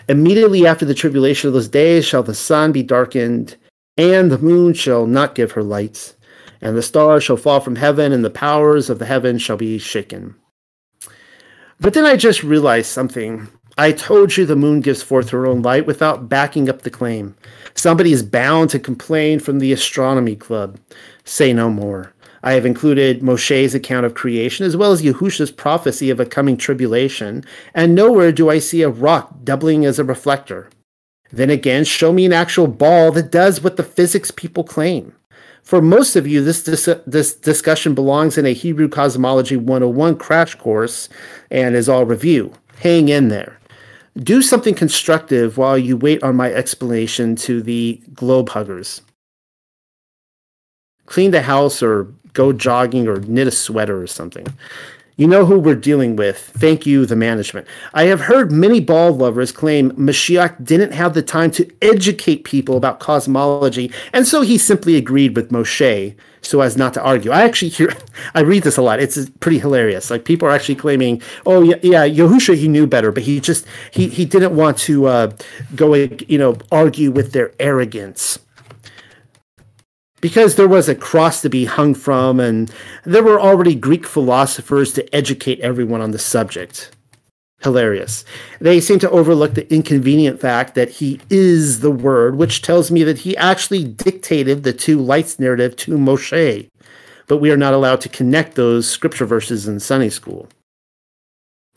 Immediately 0.08 0.64
after 0.64 0.84
the 0.84 0.94
tribulation 0.94 1.48
of 1.48 1.54
those 1.54 1.66
days 1.66 2.04
shall 2.04 2.22
the 2.22 2.34
sun 2.34 2.70
be 2.70 2.84
darkened, 2.84 3.56
and 3.96 4.30
the 4.30 4.38
moon 4.38 4.74
shall 4.74 5.08
not 5.08 5.34
give 5.34 5.50
her 5.52 5.62
light, 5.64 6.14
and 6.60 6.76
the 6.76 6.82
stars 6.82 7.24
shall 7.24 7.36
fall 7.36 7.58
from 7.58 7.74
heaven, 7.74 8.12
and 8.12 8.24
the 8.24 8.30
powers 8.30 8.90
of 8.90 9.00
the 9.00 9.06
heaven 9.06 9.38
shall 9.38 9.56
be 9.56 9.76
shaken. 9.76 10.36
But 11.80 11.94
then 11.94 12.04
I 12.04 12.14
just 12.14 12.44
realized 12.44 12.92
something. 12.92 13.48
I 13.80 13.92
told 13.92 14.36
you 14.36 14.44
the 14.44 14.56
moon 14.56 14.80
gives 14.80 15.02
forth 15.02 15.30
her 15.30 15.46
own 15.46 15.62
light 15.62 15.86
without 15.86 16.28
backing 16.28 16.68
up 16.68 16.82
the 16.82 16.90
claim. 16.90 17.34
Somebody 17.72 18.12
is 18.12 18.22
bound 18.22 18.68
to 18.70 18.78
complain 18.78 19.40
from 19.40 19.58
the 19.58 19.72
astronomy 19.72 20.36
club. 20.36 20.78
Say 21.24 21.54
no 21.54 21.70
more. 21.70 22.12
I 22.42 22.52
have 22.52 22.66
included 22.66 23.22
Moshe's 23.22 23.74
account 23.74 24.04
of 24.04 24.12
creation 24.12 24.66
as 24.66 24.76
well 24.76 24.92
as 24.92 25.00
Yahusha's 25.00 25.50
prophecy 25.50 26.10
of 26.10 26.20
a 26.20 26.26
coming 26.26 26.58
tribulation, 26.58 27.42
and 27.72 27.94
nowhere 27.94 28.32
do 28.32 28.50
I 28.50 28.58
see 28.58 28.82
a 28.82 28.90
rock 28.90 29.44
doubling 29.44 29.86
as 29.86 29.98
a 29.98 30.04
reflector. 30.04 30.68
Then 31.32 31.48
again, 31.48 31.84
show 31.84 32.12
me 32.12 32.26
an 32.26 32.34
actual 32.34 32.66
ball 32.66 33.10
that 33.12 33.32
does 33.32 33.62
what 33.62 33.78
the 33.78 33.82
physics 33.82 34.30
people 34.30 34.62
claim. 34.62 35.14
For 35.62 35.80
most 35.80 36.16
of 36.16 36.26
you, 36.26 36.44
this, 36.44 36.62
dis- 36.62 37.00
this 37.06 37.32
discussion 37.32 37.94
belongs 37.94 38.36
in 38.36 38.44
a 38.44 38.52
Hebrew 38.52 38.90
Cosmology 38.90 39.56
101 39.56 40.18
crash 40.18 40.54
course 40.56 41.08
and 41.50 41.74
is 41.74 41.88
all 41.88 42.04
review. 42.04 42.52
Hang 42.80 43.08
in 43.08 43.28
there. 43.28 43.56
Do 44.16 44.42
something 44.42 44.74
constructive 44.74 45.56
while 45.56 45.78
you 45.78 45.96
wait 45.96 46.22
on 46.22 46.36
my 46.36 46.52
explanation 46.52 47.36
to 47.36 47.62
the 47.62 48.00
globe 48.12 48.50
huggers. 48.50 49.02
Clean 51.06 51.30
the 51.30 51.42
house 51.42 51.82
or 51.82 52.04
go 52.32 52.52
jogging 52.52 53.08
or 53.08 53.20
knit 53.20 53.46
a 53.46 53.50
sweater 53.50 54.00
or 54.00 54.06
something. 54.06 54.46
You 55.20 55.26
know 55.26 55.44
who 55.44 55.58
we're 55.58 55.74
dealing 55.74 56.16
with. 56.16 56.38
Thank 56.38 56.86
you, 56.86 57.04
the 57.04 57.14
management. 57.14 57.66
I 57.92 58.04
have 58.04 58.22
heard 58.22 58.50
many 58.50 58.80
ball 58.80 59.12
lovers 59.12 59.52
claim 59.52 59.90
Mashiach 59.90 60.64
didn't 60.64 60.92
have 60.92 61.12
the 61.12 61.20
time 61.20 61.50
to 61.50 61.70
educate 61.82 62.44
people 62.44 62.78
about 62.78 63.00
cosmology, 63.00 63.92
and 64.14 64.26
so 64.26 64.40
he 64.40 64.56
simply 64.56 64.96
agreed 64.96 65.36
with 65.36 65.50
Moshe 65.50 66.14
so 66.40 66.62
as 66.62 66.78
not 66.78 66.94
to 66.94 67.02
argue. 67.02 67.32
I 67.32 67.42
actually 67.42 67.68
hear, 67.68 67.94
I 68.34 68.40
read 68.40 68.62
this 68.62 68.78
a 68.78 68.82
lot. 68.82 68.98
It's 68.98 69.28
pretty 69.40 69.58
hilarious. 69.58 70.10
Like 70.10 70.24
people 70.24 70.48
are 70.48 70.52
actually 70.52 70.76
claiming, 70.76 71.20
"Oh 71.44 71.60
yeah, 71.60 71.76
yeah, 71.82 72.08
Yahusha 72.08 72.56
he 72.56 72.66
knew 72.66 72.86
better, 72.86 73.12
but 73.12 73.24
he 73.24 73.40
just 73.40 73.66
he 73.90 74.08
he 74.08 74.24
didn't 74.24 74.56
want 74.56 74.78
to 74.78 75.04
uh, 75.04 75.32
go 75.76 75.92
you 75.92 76.38
know 76.38 76.56
argue 76.72 77.10
with 77.10 77.32
their 77.32 77.52
arrogance." 77.60 78.38
Because 80.20 80.56
there 80.56 80.68
was 80.68 80.88
a 80.88 80.94
cross 80.94 81.42
to 81.42 81.48
be 81.48 81.64
hung 81.64 81.94
from, 81.94 82.40
and 82.40 82.72
there 83.04 83.22
were 83.22 83.40
already 83.40 83.74
Greek 83.74 84.06
philosophers 84.06 84.92
to 84.94 85.14
educate 85.14 85.60
everyone 85.60 86.00
on 86.00 86.10
the 86.10 86.18
subject. 86.18 86.90
Hilarious. 87.62 88.24
They 88.60 88.80
seem 88.80 88.98
to 89.00 89.10
overlook 89.10 89.54
the 89.54 89.70
inconvenient 89.72 90.40
fact 90.40 90.74
that 90.74 90.88
he 90.88 91.20
is 91.28 91.80
the 91.80 91.90
Word, 91.90 92.36
which 92.36 92.62
tells 92.62 92.90
me 92.90 93.02
that 93.04 93.18
he 93.18 93.36
actually 93.36 93.84
dictated 93.84 94.62
the 94.62 94.72
two 94.72 94.98
lights 94.98 95.38
narrative 95.38 95.76
to 95.76 95.98
Moshe, 95.98 96.68
but 97.26 97.36
we 97.36 97.50
are 97.50 97.58
not 97.58 97.74
allowed 97.74 98.00
to 98.02 98.08
connect 98.08 98.54
those 98.54 98.88
scripture 98.88 99.26
verses 99.26 99.68
in 99.68 99.78
Sunday 99.78 100.08
school. 100.08 100.48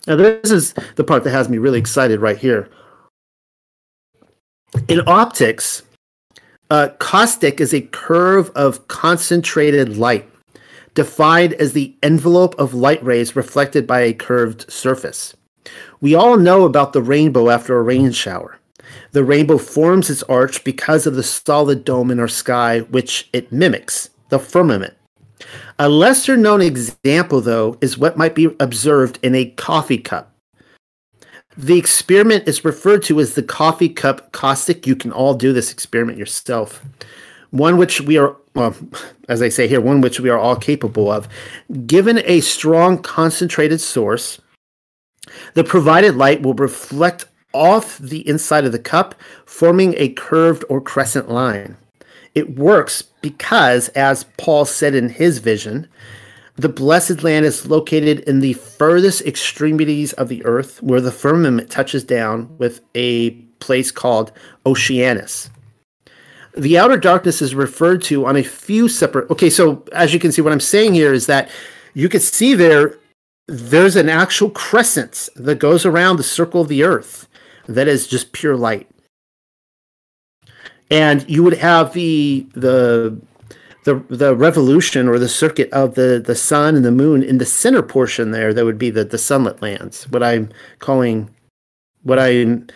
Now, 0.07 0.15
this 0.15 0.51
is 0.51 0.73
the 0.95 1.03
part 1.03 1.23
that 1.23 1.31
has 1.31 1.49
me 1.49 1.57
really 1.57 1.79
excited 1.79 2.19
right 2.19 2.37
here. 2.37 2.69
In 4.87 5.01
optics, 5.07 5.83
uh, 6.73 6.89
caustic 6.97 7.61
is 7.61 7.71
a 7.71 7.81
curve 7.81 8.49
of 8.55 8.87
concentrated 8.87 9.95
light, 9.95 10.27
defined 10.95 11.53
as 11.53 11.73
the 11.73 11.95
envelope 12.01 12.55
of 12.57 12.73
light 12.73 13.03
rays 13.03 13.35
reflected 13.35 13.85
by 13.85 13.99
a 13.99 14.11
curved 14.11 14.71
surface. 14.71 15.35
We 16.01 16.15
all 16.15 16.35
know 16.35 16.63
about 16.63 16.93
the 16.93 17.03
rainbow 17.03 17.51
after 17.51 17.77
a 17.77 17.83
rain 17.83 18.11
shower. 18.11 18.57
The 19.11 19.23
rainbow 19.23 19.59
forms 19.59 20.09
its 20.09 20.23
arch 20.23 20.63
because 20.63 21.05
of 21.05 21.13
the 21.13 21.21
solid 21.21 21.85
dome 21.85 22.09
in 22.09 22.19
our 22.19 22.27
sky, 22.27 22.79
which 22.79 23.29
it 23.33 23.51
mimics, 23.51 24.09
the 24.29 24.39
firmament. 24.39 24.95
A 25.77 25.87
lesser 25.87 26.35
known 26.35 26.61
example, 26.61 27.39
though, 27.39 27.77
is 27.81 27.99
what 27.99 28.17
might 28.17 28.33
be 28.33 28.49
observed 28.59 29.19
in 29.21 29.35
a 29.35 29.45
coffee 29.45 29.99
cup. 29.99 30.32
The 31.57 31.77
experiment 31.77 32.47
is 32.47 32.65
referred 32.65 33.03
to 33.03 33.19
as 33.19 33.35
the 33.35 33.43
coffee 33.43 33.89
cup 33.89 34.31
caustic. 34.31 34.87
You 34.87 34.95
can 34.95 35.11
all 35.11 35.33
do 35.33 35.53
this 35.53 35.71
experiment 35.71 36.17
yourself. 36.17 36.83
One 37.51 37.77
which 37.77 38.01
we 38.01 38.17
are, 38.17 38.35
well, 38.55 38.75
as 39.29 39.41
I 39.41 39.49
say 39.49 39.67
here, 39.67 39.81
one 39.81 40.01
which 40.01 40.19
we 40.19 40.29
are 40.29 40.39
all 40.39 40.55
capable 40.55 41.11
of. 41.11 41.27
Given 41.85 42.21
a 42.25 42.41
strong 42.41 42.97
concentrated 42.97 43.81
source, 43.81 44.41
the 45.53 45.63
provided 45.63 46.15
light 46.15 46.41
will 46.41 46.55
reflect 46.55 47.25
off 47.53 47.99
the 47.99 48.27
inside 48.27 48.65
of 48.65 48.71
the 48.71 48.79
cup, 48.79 49.13
forming 49.45 49.93
a 49.97 50.09
curved 50.09 50.65
or 50.69 50.81
crescent 50.81 51.29
line. 51.29 51.77
It 52.33 52.57
works 52.57 53.03
because, 53.21 53.89
as 53.89 54.25
Paul 54.37 54.65
said 54.65 54.95
in 54.95 55.09
his 55.09 55.37
vision, 55.37 55.87
the 56.55 56.69
blessed 56.69 57.23
land 57.23 57.45
is 57.45 57.67
located 57.67 58.19
in 58.21 58.39
the 58.39 58.53
furthest 58.53 59.21
extremities 59.25 60.13
of 60.13 60.27
the 60.27 60.45
earth, 60.45 60.81
where 60.83 61.01
the 61.01 61.11
firmament 61.11 61.69
touches 61.71 62.03
down 62.03 62.55
with 62.57 62.81
a 62.95 63.31
place 63.59 63.91
called 63.91 64.31
Oceanus. 64.65 65.49
The 66.55 66.77
outer 66.77 66.97
darkness 66.97 67.41
is 67.41 67.55
referred 67.55 68.03
to 68.03 68.27
on 68.27 68.35
a 68.35 68.43
few 68.43 68.87
separate. 68.87 69.31
Okay, 69.31 69.49
so 69.49 69.83
as 69.93 70.13
you 70.13 70.19
can 70.19 70.31
see, 70.31 70.41
what 70.41 70.53
I'm 70.53 70.59
saying 70.59 70.93
here 70.93 71.11
is 71.13 71.25
that 71.25 71.49
you 71.95 72.07
can 72.07 72.19
see 72.19 72.53
there, 72.53 72.99
there's 73.47 73.95
an 73.95 74.09
actual 74.09 74.51
crescent 74.51 75.29
that 75.35 75.55
goes 75.55 75.85
around 75.85 76.17
the 76.17 76.23
circle 76.23 76.61
of 76.61 76.67
the 76.67 76.83
earth 76.83 77.27
that 77.67 77.87
is 77.87 78.07
just 78.07 78.33
pure 78.33 78.55
light. 78.55 78.87
And 80.91 81.27
you 81.27 81.41
would 81.41 81.57
have 81.57 81.93
the 81.93 82.45
the 82.53 83.19
the 83.83 83.95
the 84.09 84.35
revolution 84.35 85.07
or 85.07 85.19
the 85.19 85.29
circuit 85.29 85.71
of 85.71 85.95
the 85.95 86.21
the 86.25 86.35
sun 86.35 86.75
and 86.75 86.85
the 86.85 86.91
moon 86.91 87.23
in 87.23 87.37
the 87.37 87.45
center 87.45 87.81
portion 87.81 88.31
there 88.31 88.53
that 88.53 88.65
would 88.65 88.77
be 88.77 88.89
the 88.89 89.03
the 89.03 89.17
sunlit 89.17 89.61
lands. 89.61 90.09
What 90.09 90.23
i'm 90.23 90.49
calling 90.79 91.29
what 92.03 92.19
i'm 92.19 92.67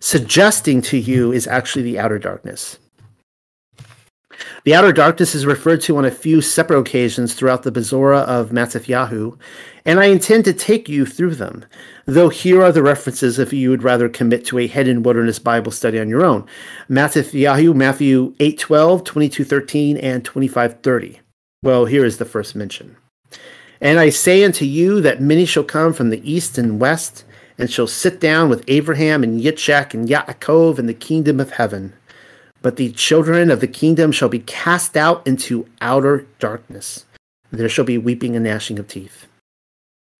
suggesting 0.00 0.82
to 0.82 0.98
you 0.98 1.32
is 1.32 1.46
actually 1.46 1.82
the 1.82 1.98
outer 1.98 2.18
darkness. 2.18 2.78
The 4.64 4.74
outer 4.74 4.92
darkness 4.92 5.34
is 5.34 5.46
referred 5.46 5.80
to 5.82 5.96
on 5.96 6.04
a 6.04 6.10
few 6.10 6.40
separate 6.40 6.78
occasions 6.78 7.34
throughout 7.34 7.64
the 7.64 7.72
Bezorah 7.72 8.22
of 8.22 8.50
Mattatyahu, 8.50 9.36
and 9.84 9.98
I 9.98 10.06
intend 10.06 10.44
to 10.44 10.52
take 10.52 10.88
you 10.88 11.06
through 11.06 11.34
them, 11.34 11.64
though 12.08 12.30
here 12.30 12.62
are 12.62 12.72
the 12.72 12.82
references 12.82 13.38
if 13.38 13.52
you 13.52 13.68
would 13.68 13.82
rather 13.82 14.08
commit 14.08 14.44
to 14.46 14.58
a 14.58 14.66
hidden 14.66 15.02
wilderness 15.02 15.38
Bible 15.38 15.70
study 15.70 16.00
on 16.00 16.08
your 16.08 16.24
own. 16.24 16.46
Matthew 16.88 17.74
Matthew 17.74 18.34
8.12, 18.36 19.04
22.13, 19.04 20.02
and 20.02 20.24
25.30. 20.24 21.18
Well, 21.62 21.84
here 21.84 22.04
is 22.04 22.16
the 22.16 22.24
first 22.24 22.56
mention. 22.56 22.96
And 23.80 24.00
I 24.00 24.08
say 24.08 24.42
unto 24.42 24.64
you 24.64 25.00
that 25.02 25.20
many 25.20 25.44
shall 25.44 25.64
come 25.64 25.92
from 25.92 26.10
the 26.10 26.28
east 26.28 26.56
and 26.56 26.80
west, 26.80 27.24
and 27.58 27.70
shall 27.70 27.86
sit 27.86 28.20
down 28.20 28.48
with 28.48 28.64
Abraham 28.68 29.22
and 29.22 29.40
Yitzchak 29.40 29.92
and 29.92 30.08
Yaakov 30.08 30.78
in 30.78 30.86
the 30.86 30.94
kingdom 30.94 31.40
of 31.40 31.52
heaven. 31.52 31.92
But 32.62 32.76
the 32.76 32.90
children 32.92 33.50
of 33.50 33.60
the 33.60 33.68
kingdom 33.68 34.12
shall 34.12 34.28
be 34.28 34.40
cast 34.40 34.96
out 34.96 35.26
into 35.26 35.68
outer 35.80 36.26
darkness. 36.38 37.04
There 37.50 37.68
shall 37.68 37.84
be 37.84 37.98
weeping 37.98 38.34
and 38.34 38.44
gnashing 38.44 38.78
of 38.78 38.88
teeth. 38.88 39.26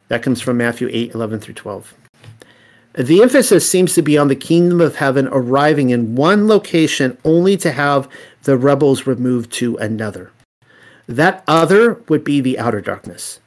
That 0.08 0.22
comes 0.22 0.40
from 0.40 0.56
Matthew 0.56 0.88
8 0.90 1.14
11 1.14 1.40
through 1.40 1.54
12. 1.54 1.94
The 2.94 3.22
emphasis 3.22 3.70
seems 3.70 3.94
to 3.94 4.02
be 4.02 4.18
on 4.18 4.28
the 4.28 4.34
kingdom 4.34 4.80
of 4.80 4.96
heaven 4.96 5.28
arriving 5.30 5.90
in 5.90 6.16
one 6.16 6.48
location 6.48 7.16
only 7.24 7.56
to 7.58 7.70
have 7.70 8.08
the 8.42 8.56
rebels 8.56 9.06
removed 9.06 9.52
to 9.52 9.76
another. 9.76 10.32
That 11.06 11.44
other 11.46 12.02
would 12.08 12.24
be 12.24 12.40
the 12.40 12.58
outer 12.58 12.80
darkness. 12.80 13.40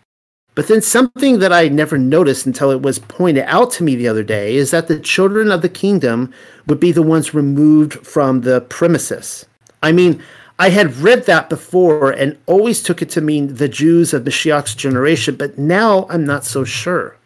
But 0.54 0.68
then 0.68 0.82
something 0.82 1.40
that 1.40 1.54
I 1.54 1.70
never 1.70 1.98
noticed 1.98 2.46
until 2.46 2.72
it 2.72 2.82
was 2.82 3.00
pointed 3.00 3.46
out 3.48 3.72
to 3.74 3.84
me 3.84 3.96
the 3.96 4.08
other 4.08 4.24
day 4.24 4.56
is 4.56 4.72
that 4.72 4.88
the 4.88 5.00
children 5.00 5.52
of 5.52 5.62
the 5.62 5.70
kingdom 5.70 6.34
would 6.68 6.80
be 6.80 6.92
the 6.92 7.02
ones 7.02 7.34
removed 7.34 8.06
from 8.06 8.42
the 8.42 8.62
premises. 8.62 9.46
I 9.82 9.92
mean, 9.92 10.22
I 10.62 10.70
had 10.70 10.98
read 10.98 11.26
that 11.26 11.50
before 11.50 12.12
and 12.12 12.38
always 12.46 12.84
took 12.84 13.02
it 13.02 13.10
to 13.12 13.20
mean 13.20 13.56
the 13.56 13.68
Jews 13.68 14.14
of 14.14 14.26
Mashiach's 14.26 14.76
generation, 14.76 15.36
but 15.36 15.58
now 15.58 16.06
I'm 16.08 16.24
not 16.24 16.46
so 16.46 16.64
sure. 16.64 17.18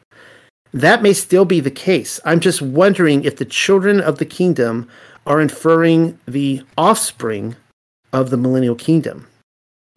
That 0.71 1.03
may 1.03 1.11
still 1.11 1.43
be 1.43 1.59
the 1.59 1.69
case. 1.69 2.17
I'm 2.23 2.39
just 2.39 2.61
wondering 2.61 3.25
if 3.25 3.35
the 3.35 3.43
children 3.43 3.99
of 3.99 4.19
the 4.19 4.25
kingdom 4.25 4.87
are 5.25 5.41
inferring 5.41 6.17
the 6.25 6.61
offspring 6.77 7.57
of 8.13 8.29
the 8.29 8.37
millennial 8.37 8.73
kingdom, 8.73 9.27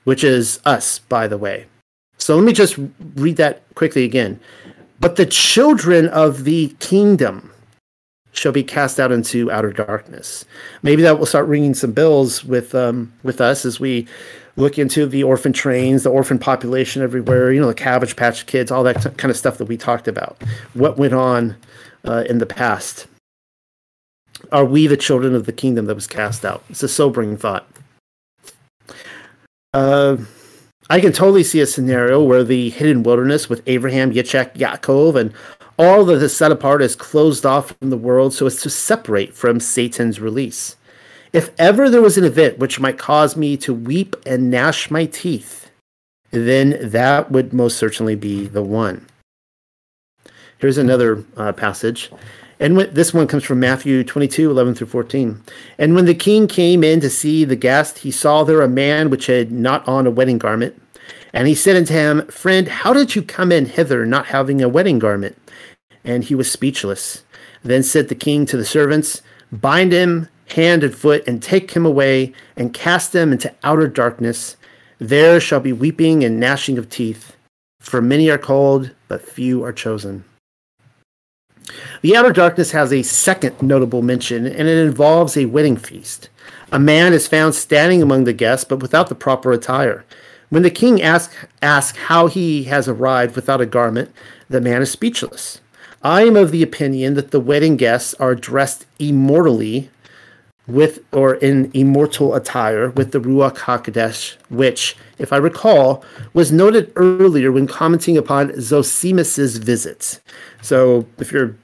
which 0.02 0.24
is 0.24 0.58
us, 0.64 0.98
by 0.98 1.28
the 1.28 1.38
way. 1.38 1.66
So 2.16 2.34
let 2.34 2.44
me 2.44 2.52
just 2.52 2.76
read 3.14 3.36
that 3.36 3.62
quickly 3.76 4.02
again. 4.02 4.40
But 4.98 5.14
the 5.14 5.26
children 5.26 6.08
of 6.08 6.42
the 6.42 6.74
kingdom 6.80 7.52
shall 8.38 8.52
be 8.52 8.62
cast 8.62 9.00
out 9.00 9.12
into 9.12 9.50
outer 9.50 9.72
darkness. 9.72 10.44
Maybe 10.82 11.02
that 11.02 11.18
will 11.18 11.26
start 11.26 11.46
ringing 11.46 11.74
some 11.74 11.92
bells 11.92 12.44
with 12.44 12.74
um, 12.74 13.12
with 13.22 13.40
us 13.40 13.64
as 13.64 13.80
we 13.80 14.06
look 14.56 14.78
into 14.78 15.06
the 15.06 15.22
orphan 15.22 15.52
trains, 15.52 16.02
the 16.02 16.10
orphan 16.10 16.38
population 16.38 17.02
everywhere. 17.02 17.52
You 17.52 17.60
know, 17.60 17.68
the 17.68 17.74
Cabbage 17.74 18.16
Patch 18.16 18.46
Kids, 18.46 18.70
all 18.70 18.82
that 18.84 19.02
t- 19.02 19.10
kind 19.10 19.30
of 19.30 19.36
stuff 19.36 19.58
that 19.58 19.66
we 19.66 19.76
talked 19.76 20.08
about. 20.08 20.42
What 20.74 20.98
went 20.98 21.14
on 21.14 21.56
uh, 22.04 22.24
in 22.28 22.38
the 22.38 22.46
past? 22.46 23.06
Are 24.52 24.64
we 24.64 24.86
the 24.86 24.96
children 24.96 25.34
of 25.34 25.46
the 25.46 25.52
kingdom 25.52 25.86
that 25.86 25.94
was 25.94 26.06
cast 26.06 26.44
out? 26.44 26.64
It's 26.70 26.82
a 26.82 26.88
sobering 26.88 27.36
thought. 27.36 27.68
Uh, 29.74 30.16
I 30.90 31.00
can 31.00 31.12
totally 31.12 31.44
see 31.44 31.60
a 31.60 31.66
scenario 31.66 32.22
where 32.22 32.44
the 32.44 32.70
hidden 32.70 33.02
wilderness 33.02 33.48
with 33.48 33.62
Abraham, 33.66 34.12
Yitzchak, 34.12 34.54
Yaakov, 34.54 35.16
and 35.16 35.34
all 35.78 36.04
that 36.06 36.22
is 36.22 36.36
set 36.36 36.52
apart 36.52 36.82
is 36.82 36.96
closed 36.96 37.46
off 37.46 37.72
from 37.78 37.90
the 37.90 37.96
world 37.96 38.34
so 38.34 38.46
as 38.46 38.60
to 38.62 38.70
separate 38.70 39.34
from 39.34 39.60
Satan's 39.60 40.20
release. 40.20 40.76
If 41.32 41.50
ever 41.58 41.88
there 41.88 42.02
was 42.02 42.18
an 42.18 42.24
event 42.24 42.58
which 42.58 42.80
might 42.80 42.98
cause 42.98 43.36
me 43.36 43.56
to 43.58 43.74
weep 43.74 44.16
and 44.26 44.50
gnash 44.50 44.90
my 44.90 45.06
teeth, 45.06 45.70
then 46.30 46.78
that 46.90 47.30
would 47.30 47.52
most 47.52 47.76
certainly 47.76 48.14
be 48.14 48.46
the 48.46 48.62
one. 48.62 49.06
Here's 50.58 50.78
another 50.78 51.24
uh, 51.36 51.52
passage. 51.52 52.10
And 52.60 52.76
when, 52.76 52.92
this 52.92 53.14
one 53.14 53.28
comes 53.28 53.44
from 53.44 53.60
Matthew 53.60 54.02
22, 54.02 54.50
11 54.50 54.74
through 54.74 54.88
14. 54.88 55.40
And 55.78 55.94
when 55.94 56.06
the 56.06 56.14
king 56.14 56.48
came 56.48 56.82
in 56.82 57.00
to 57.00 57.10
see 57.10 57.44
the 57.44 57.56
guest, 57.56 57.98
he 57.98 58.10
saw 58.10 58.42
there 58.42 58.62
a 58.62 58.68
man 58.68 59.10
which 59.10 59.26
had 59.26 59.52
not 59.52 59.86
on 59.86 60.06
a 60.06 60.10
wedding 60.10 60.38
garment. 60.38 60.80
And 61.38 61.46
he 61.46 61.54
said 61.54 61.76
unto 61.76 61.94
him, 61.94 62.26
Friend, 62.26 62.66
how 62.66 62.92
did 62.92 63.14
you 63.14 63.22
come 63.22 63.52
in 63.52 63.66
hither 63.66 64.04
not 64.04 64.26
having 64.26 64.60
a 64.60 64.68
wedding 64.68 64.98
garment? 64.98 65.40
And 66.02 66.24
he 66.24 66.34
was 66.34 66.50
speechless. 66.50 67.22
Then 67.62 67.84
said 67.84 68.08
the 68.08 68.16
king 68.16 68.44
to 68.46 68.56
the 68.56 68.64
servants, 68.64 69.22
Bind 69.52 69.92
him 69.92 70.28
hand 70.48 70.82
and 70.82 70.92
foot, 70.92 71.22
and 71.28 71.40
take 71.40 71.70
him 71.70 71.86
away, 71.86 72.32
and 72.56 72.74
cast 72.74 73.14
him 73.14 73.30
into 73.30 73.54
outer 73.62 73.86
darkness. 73.86 74.56
There 74.98 75.38
shall 75.38 75.60
be 75.60 75.72
weeping 75.72 76.24
and 76.24 76.40
gnashing 76.40 76.76
of 76.76 76.90
teeth, 76.90 77.36
for 77.78 78.02
many 78.02 78.28
are 78.30 78.36
called, 78.36 78.90
but 79.06 79.22
few 79.22 79.62
are 79.62 79.72
chosen. 79.72 80.24
The 82.02 82.16
outer 82.16 82.32
darkness 82.32 82.72
has 82.72 82.92
a 82.92 83.04
second 83.04 83.62
notable 83.62 84.02
mention, 84.02 84.44
and 84.44 84.66
it 84.66 84.84
involves 84.84 85.36
a 85.36 85.44
wedding 85.46 85.76
feast. 85.76 86.30
A 86.72 86.80
man 86.80 87.12
is 87.12 87.28
found 87.28 87.54
standing 87.54 88.02
among 88.02 88.24
the 88.24 88.32
guests, 88.32 88.64
but 88.64 88.82
without 88.82 89.08
the 89.08 89.14
proper 89.14 89.52
attire. 89.52 90.04
When 90.50 90.62
the 90.62 90.70
king 90.70 91.02
asks 91.02 91.36
ask 91.60 91.96
how 91.96 92.26
he 92.26 92.64
has 92.64 92.88
arrived 92.88 93.36
without 93.36 93.60
a 93.60 93.66
garment, 93.66 94.12
the 94.48 94.60
man 94.60 94.82
is 94.82 94.90
speechless. 94.90 95.60
I 96.02 96.22
am 96.22 96.36
of 96.36 96.52
the 96.52 96.62
opinion 96.62 97.14
that 97.14 97.32
the 97.32 97.40
wedding 97.40 97.76
guests 97.76 98.14
are 98.14 98.34
dressed 98.34 98.86
immortally 98.98 99.90
with 100.66 101.00
or 101.12 101.34
in 101.36 101.70
immortal 101.74 102.34
attire 102.34 102.90
with 102.90 103.12
the 103.12 103.20
Ruach 103.20 103.56
HaKodesh, 103.56 104.36
which, 104.48 104.96
if 105.18 105.32
I 105.32 105.38
recall, 105.38 106.04
was 106.34 106.52
noted 106.52 106.92
earlier 106.94 107.50
when 107.50 107.66
commenting 107.66 108.16
upon 108.16 108.52
Zosimus's 108.60 109.56
visits. 109.56 110.20
So 110.62 111.06
if 111.18 111.32
you're 111.32 111.56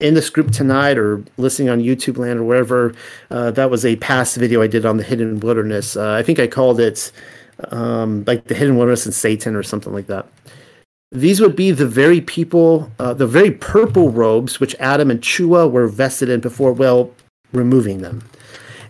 in 0.00 0.14
this 0.14 0.30
group 0.30 0.50
tonight 0.50 0.96
or 0.96 1.22
listening 1.36 1.68
on 1.68 1.80
YouTube 1.80 2.18
land 2.18 2.40
or 2.40 2.44
wherever, 2.44 2.94
uh, 3.30 3.50
that 3.52 3.70
was 3.70 3.84
a 3.84 3.96
past 3.96 4.36
video 4.36 4.62
I 4.62 4.66
did 4.66 4.86
on 4.86 4.96
the 4.96 5.02
hidden 5.02 5.40
wilderness. 5.40 5.96
Uh, 5.96 6.12
I 6.12 6.22
think 6.22 6.38
I 6.38 6.46
called 6.46 6.80
it 6.80 7.12
um, 7.70 8.24
like 8.26 8.44
the 8.44 8.54
hidden 8.54 8.76
wilderness 8.76 9.06
and 9.06 9.14
Satan 9.14 9.54
or 9.54 9.62
something 9.62 9.92
like 9.92 10.06
that. 10.06 10.26
These 11.10 11.40
would 11.40 11.56
be 11.56 11.70
the 11.70 11.86
very 11.86 12.20
people, 12.20 12.90
uh, 12.98 13.14
the 13.14 13.26
very 13.26 13.50
purple 13.50 14.10
robes 14.10 14.60
which 14.60 14.76
Adam 14.78 15.10
and 15.10 15.20
Chua 15.20 15.70
were 15.70 15.88
vested 15.88 16.28
in 16.28 16.40
before, 16.40 16.72
well, 16.72 17.14
removing 17.52 18.02
them. 18.02 18.28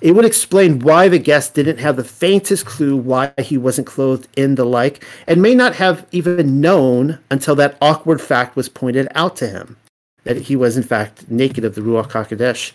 It 0.01 0.13
would 0.13 0.25
explain 0.25 0.81
why 0.81 1.09
the 1.09 1.19
guest 1.19 1.55
didn't 1.55 1.79
have 1.79 1.97
the 1.97 2.05
faintest 2.05 2.67
clue 2.67 2.97
why 2.97 3.33
he 3.39 3.59
wasn't 3.59 3.87
clothed 3.87 4.29
in 4.37 4.55
the 4.55 4.65
like, 4.65 5.05
and 5.27 5.43
may 5.43 5.55
not 5.55 5.75
have 5.77 6.07
even 6.13 6.61
known 6.61 7.19
until 7.31 7.57
that 7.57 7.77
awkward 7.81 8.21
fact 8.21 8.55
was 8.55 8.69
pointed 8.69 9.09
out 9.15 9.37
to 9.37 9.49
him 9.49 9.77
that 10.25 10.43
he 10.43 10.57
was 10.57 10.77
in 10.77 10.83
fact 10.83 11.29
naked 11.31 11.65
of 11.65 11.75
the 11.75 11.81
Ruach 11.81 12.11
HaKodesh. 12.11 12.73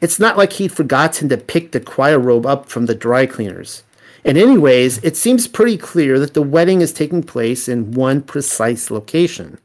It's 0.00 0.20
not 0.20 0.38
like 0.38 0.54
he'd 0.54 0.72
forgotten 0.72 1.28
to 1.28 1.36
pick 1.36 1.72
the 1.72 1.80
choir 1.80 2.18
robe 2.18 2.46
up 2.46 2.68
from 2.68 2.86
the 2.86 2.94
dry 2.94 3.26
cleaners. 3.26 3.82
In 4.24 4.36
any 4.36 4.56
ways, 4.56 4.98
it 4.98 5.16
seems 5.16 5.48
pretty 5.48 5.76
clear 5.76 6.18
that 6.18 6.34
the 6.34 6.42
wedding 6.42 6.80
is 6.80 6.92
taking 6.92 7.22
place 7.22 7.68
in 7.68 7.92
one 7.92 8.22
precise 8.22 8.90
location. 8.90 9.58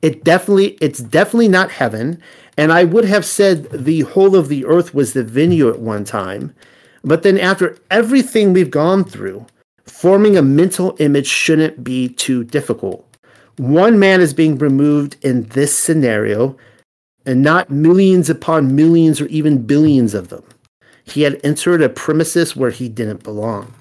It 0.00 0.22
definitely 0.22 0.78
it's 0.80 1.00
definitely 1.00 1.48
not 1.48 1.72
heaven, 1.72 2.22
and 2.56 2.72
I 2.72 2.84
would 2.84 3.04
have 3.04 3.24
said 3.24 3.68
the 3.70 4.02
whole 4.02 4.36
of 4.36 4.48
the 4.48 4.64
earth 4.64 4.94
was 4.94 5.12
the 5.12 5.24
venue 5.24 5.68
at 5.68 5.80
one 5.80 6.04
time. 6.04 6.54
But 7.02 7.22
then, 7.22 7.38
after 7.38 7.78
everything 7.90 8.52
we've 8.52 8.70
gone 8.70 9.04
through, 9.04 9.46
forming 9.84 10.36
a 10.36 10.42
mental 10.42 10.96
image 10.98 11.26
shouldn't 11.26 11.82
be 11.82 12.08
too 12.08 12.44
difficult. 12.44 13.04
One 13.56 13.98
man 13.98 14.20
is 14.20 14.34
being 14.34 14.58
removed 14.58 15.16
in 15.22 15.44
this 15.44 15.76
scenario, 15.76 16.56
and 17.24 17.42
not 17.42 17.70
millions 17.70 18.30
upon 18.30 18.76
millions 18.76 19.20
or 19.20 19.26
even 19.26 19.66
billions 19.66 20.14
of 20.14 20.28
them. 20.28 20.44
He 21.04 21.22
had 21.22 21.40
entered 21.42 21.82
a 21.82 21.88
premises 21.88 22.54
where 22.54 22.70
he 22.70 22.88
didn't 22.88 23.22
belong. 23.22 23.74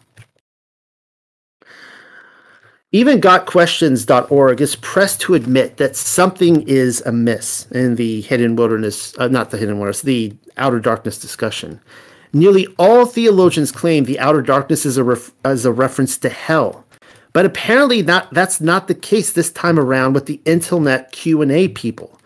Even 2.96 3.20
gotquestions.org 3.20 4.62
is 4.62 4.78
pressed 4.78 5.20
to 5.20 5.34
admit 5.34 5.76
that 5.76 5.98
something 5.98 6.62
is 6.62 7.02
amiss 7.06 7.70
in 7.72 7.96
the 7.96 8.22
hidden 8.22 8.56
wilderness, 8.56 9.14
uh, 9.18 9.28
not 9.28 9.52
the 9.52 9.58
hidden 9.58 9.80
wilderness, 9.80 10.02
the 10.02 10.34
outer 10.56 10.80
darkness 10.80 11.20
discussion. 11.20 11.82
Nearly 12.32 12.68
all 12.80 13.06
theologians 13.06 13.74
claim 13.74 14.06
the 14.06 14.18
outer 14.18 14.42
darkness 14.42 14.86
is 14.86 14.96
a, 14.96 15.04
ref- 15.04 15.34
is 15.44 15.66
a 15.66 15.74
reference 15.74 16.18
to 16.20 16.30
hell. 16.30 16.86
But 17.34 17.46
apparently 17.46 18.02
not, 18.02 18.34
that's 18.34 18.62
not 18.62 18.88
the 18.88 18.96
case 18.96 19.30
this 19.34 19.52
time 19.52 19.78
around 19.78 20.14
with 20.14 20.26
the 20.26 20.40
Intelnet 20.46 21.12
Q&A 21.12 21.68
people. 21.68 22.18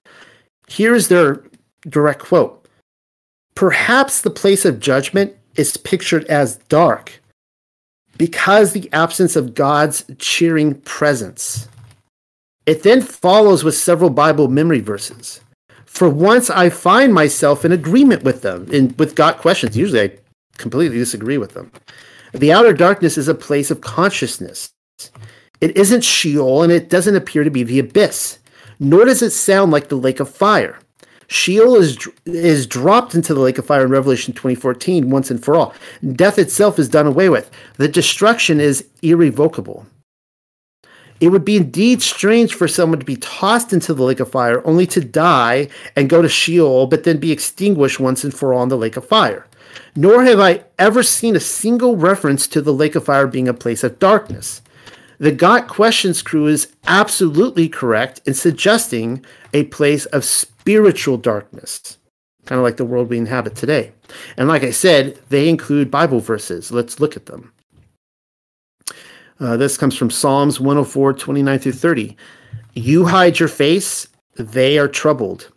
Here's 0.68 1.08
their 1.08 1.42
direct 1.88 2.20
quote. 2.20 2.64
Perhaps 3.56 4.22
the 4.22 4.30
place 4.30 4.66
of 4.66 4.80
judgment 4.80 5.34
is 5.56 5.78
pictured 5.78 6.26
as 6.26 6.58
dark, 6.70 7.19
because 8.20 8.74
the 8.74 8.90
absence 8.94 9.36
of 9.36 9.56
God's 9.56 10.06
cheering 10.20 10.76
presence. 10.82 11.68
It 12.68 12.84
then 12.84 13.02
follows 13.02 13.64
with 13.64 13.74
several 13.76 14.12
Bible 14.12 14.50
memory 14.50 14.82
verses. 14.82 15.42
For 15.86 16.08
once, 16.08 16.52
I 16.52 16.70
find 16.70 17.14
myself 17.14 17.66
in 17.66 17.72
agreement 17.72 18.24
with 18.24 18.44
them 18.44 18.68
in, 18.72 18.94
with 19.00 19.16
Got 19.16 19.40
Questions. 19.40 19.76
Usually, 19.76 20.02
I 20.02 20.12
completely 20.58 20.98
disagree 20.98 21.40
with 21.40 21.54
them. 21.54 21.72
The 22.34 22.52
outer 22.52 22.74
darkness 22.74 23.18
is 23.18 23.28
a 23.28 23.34
place 23.34 23.72
of 23.72 23.82
consciousness. 23.82 24.72
It 25.62 25.76
isn't 25.76 26.04
Sheol, 26.04 26.62
and 26.62 26.72
it 26.72 26.90
doesn't 26.90 27.16
appear 27.16 27.44
to 27.44 27.50
be 27.50 27.64
the 27.64 27.80
abyss, 27.80 28.38
nor 28.80 29.06
does 29.06 29.22
it 29.22 29.32
sound 29.32 29.72
like 29.72 29.88
the 29.88 29.96
lake 29.96 30.20
of 30.20 30.30
fire. 30.30 30.78
Sheol 31.30 31.76
is 31.76 31.98
is 32.26 32.66
dropped 32.66 33.14
into 33.14 33.34
the 33.34 33.40
lake 33.40 33.60
of 33.60 33.68
fire 33.68 33.86
in 33.86 33.92
Revelation 33.92 34.34
2014 34.34 35.10
once 35.10 35.30
and 35.30 35.44
for 35.44 35.56
all. 35.56 35.74
Death 36.14 36.40
itself 36.40 36.80
is 36.80 36.90
done 36.90 37.06
away 37.06 37.30
with. 37.30 37.52
The 37.78 37.88
destruction 37.88 38.60
is 38.60 38.88
irrevocable. 39.04 39.86
It 41.20 41.30
would 41.30 41.46
be 41.46 41.58
indeed 41.58 42.02
strange 42.02 42.56
for 42.56 42.68
someone 42.68 43.00
to 43.00 43.06
be 43.06 43.18
tossed 43.18 43.74
into 43.74 43.94
the 43.94 44.04
lake 44.04 44.20
of 44.20 44.32
fire 44.32 44.66
only 44.66 44.88
to 44.88 45.02
die 45.02 45.68
and 45.96 46.10
go 46.10 46.22
to 46.22 46.30
Sheol, 46.30 46.88
but 46.88 47.04
then 47.04 47.18
be 47.20 47.32
extinguished 47.32 48.00
once 48.00 48.24
and 48.24 48.34
for 48.34 48.54
all 48.54 48.64
in 48.64 48.70
the 48.70 48.78
lake 48.78 48.98
of 48.98 49.06
fire. 49.06 49.46
Nor 49.96 50.24
have 50.24 50.40
I 50.40 50.64
ever 50.80 51.04
seen 51.04 51.36
a 51.36 51.42
single 51.42 51.96
reference 51.98 52.48
to 52.48 52.62
the 52.62 52.74
lake 52.74 52.96
of 52.96 53.06
fire 53.06 53.28
being 53.28 53.48
a 53.48 53.54
place 53.54 53.84
of 53.84 54.00
darkness. 54.00 54.62
The 55.20 55.34
Got 55.34 55.68
Questions 55.68 56.22
crew 56.22 56.48
is 56.48 56.72
absolutely 56.88 57.68
correct 57.68 58.22
in 58.26 58.34
suggesting 58.34 59.26
a 59.54 59.66
place 59.66 60.06
of 60.06 60.24
darkness, 61.22 61.98
kind 62.46 62.60
of 62.60 62.64
like 62.64 62.78
the 62.78 62.86
world 62.86 63.10
we 63.10 63.18
inhabit 63.18 63.56
today. 63.56 63.92
And 64.38 64.48
like 64.48 64.64
I 64.64 64.72
said, 64.72 65.20
they 65.30 65.50
include 65.50 65.92
Bible 65.92 66.20
verses. 66.20 66.72
Let's 66.72 67.00
look 67.00 67.16
at 67.16 67.26
them. 67.26 67.54
Uh, 69.40 69.56
this 69.56 69.78
comes 69.78 69.96
from 69.96 70.10
Psalms 70.10 70.60
104, 70.60 71.14
29 71.14 71.60
through 71.60 71.72
30. 71.72 72.18
You 72.74 73.06
hide 73.06 73.40
your 73.40 73.50
face, 73.50 74.08
they 74.36 74.78
are 74.78 74.88
troubled. 74.88 75.52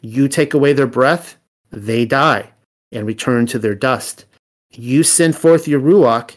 You 0.00 0.28
take 0.28 0.54
away 0.54 0.72
their 0.72 0.86
breath, 0.86 1.36
they 1.70 2.04
die 2.04 2.50
and 2.92 3.06
return 3.06 3.46
to 3.46 3.58
their 3.58 3.74
dust. 3.74 4.24
You 4.70 5.02
send 5.02 5.36
forth 5.36 5.66
your 5.66 5.80
Ruach, 5.80 6.36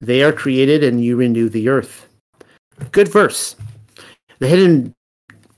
they 0.00 0.22
are 0.22 0.32
created 0.32 0.84
and 0.84 1.04
you 1.04 1.16
renew 1.16 1.48
the 1.48 1.68
earth. 1.68 2.06
Good 2.92 3.08
verse. 3.08 3.56
The 4.38 4.46
hidden 4.48 4.94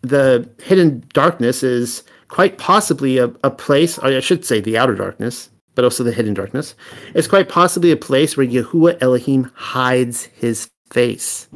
the 0.03 0.49
hidden 0.63 1.05
darkness 1.13 1.63
is 1.63 2.05
quite 2.31 2.59
possibly 2.59 3.19
a, 3.19 3.31
a 3.45 3.51
place, 3.51 3.99
or 3.99 4.07
I 4.07 4.21
should 4.21 4.45
say 4.45 4.61
the 4.61 4.79
outer 4.79 4.95
darkness, 4.95 5.51
but 5.75 5.85
also 5.85 6.03
the 6.03 6.13
hidden 6.13 6.35
darkness, 6.35 6.75
is 7.15 7.29
quite 7.29 7.49
possibly 7.49 7.91
a 7.91 7.97
place 7.97 8.37
where 8.37 8.47
Yahuwah 8.47 8.99
Elohim 9.03 9.51
hides 9.55 10.25
his 10.27 10.71
face. 10.91 11.49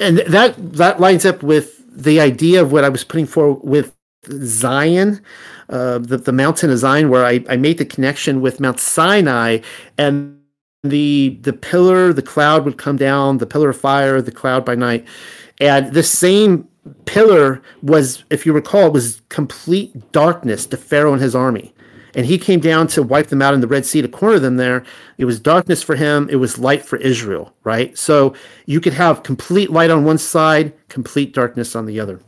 And 0.00 0.18
that 0.18 0.54
that 0.74 1.00
lines 1.00 1.24
up 1.24 1.42
with 1.42 1.82
the 1.88 2.20
idea 2.20 2.62
of 2.62 2.72
what 2.72 2.84
I 2.84 2.88
was 2.88 3.04
putting 3.04 3.26
forward 3.26 3.60
with 3.62 3.94
Zion, 4.26 5.20
uh, 5.68 5.98
the, 5.98 6.16
the 6.16 6.32
mountain 6.32 6.70
of 6.70 6.78
Zion, 6.78 7.10
where 7.10 7.24
I, 7.24 7.44
I 7.48 7.56
made 7.56 7.78
the 7.78 7.84
connection 7.84 8.40
with 8.40 8.58
Mount 8.58 8.80
Sinai 8.80 9.58
and 9.98 10.40
the 10.82 11.38
the 11.42 11.52
pillar, 11.52 12.12
the 12.12 12.22
cloud 12.22 12.64
would 12.64 12.78
come 12.78 12.96
down, 12.96 13.38
the 13.38 13.46
pillar 13.46 13.70
of 13.70 13.76
fire, 13.80 14.20
the 14.20 14.32
cloud 14.32 14.64
by 14.64 14.74
night. 14.74 15.06
And 15.60 15.92
the 15.94 16.02
same 16.02 16.68
pillar 17.04 17.62
was, 17.82 18.24
if 18.30 18.44
you 18.46 18.52
recall, 18.52 18.90
was 18.90 19.22
complete 19.28 20.12
darkness 20.12 20.66
to 20.66 20.76
Pharaoh 20.76 21.12
and 21.12 21.22
his 21.22 21.34
army. 21.34 21.74
And 22.16 22.26
he 22.26 22.38
came 22.38 22.60
down 22.60 22.86
to 22.88 23.02
wipe 23.02 23.26
them 23.26 23.42
out 23.42 23.54
in 23.54 23.60
the 23.60 23.66
Red 23.66 23.84
Sea 23.84 24.00
to 24.02 24.08
corner 24.08 24.38
them 24.38 24.56
there. 24.56 24.84
It 25.18 25.24
was 25.24 25.40
darkness 25.40 25.82
for 25.82 25.96
him, 25.96 26.28
it 26.30 26.36
was 26.36 26.58
light 26.58 26.84
for 26.84 26.96
Israel, 26.96 27.52
right? 27.64 27.96
So 27.98 28.34
you 28.66 28.80
could 28.80 28.92
have 28.92 29.24
complete 29.24 29.70
light 29.70 29.90
on 29.90 30.04
one 30.04 30.18
side, 30.18 30.72
complete 30.88 31.34
darkness 31.34 31.74
on 31.74 31.86
the 31.86 31.98
other. 31.98 32.20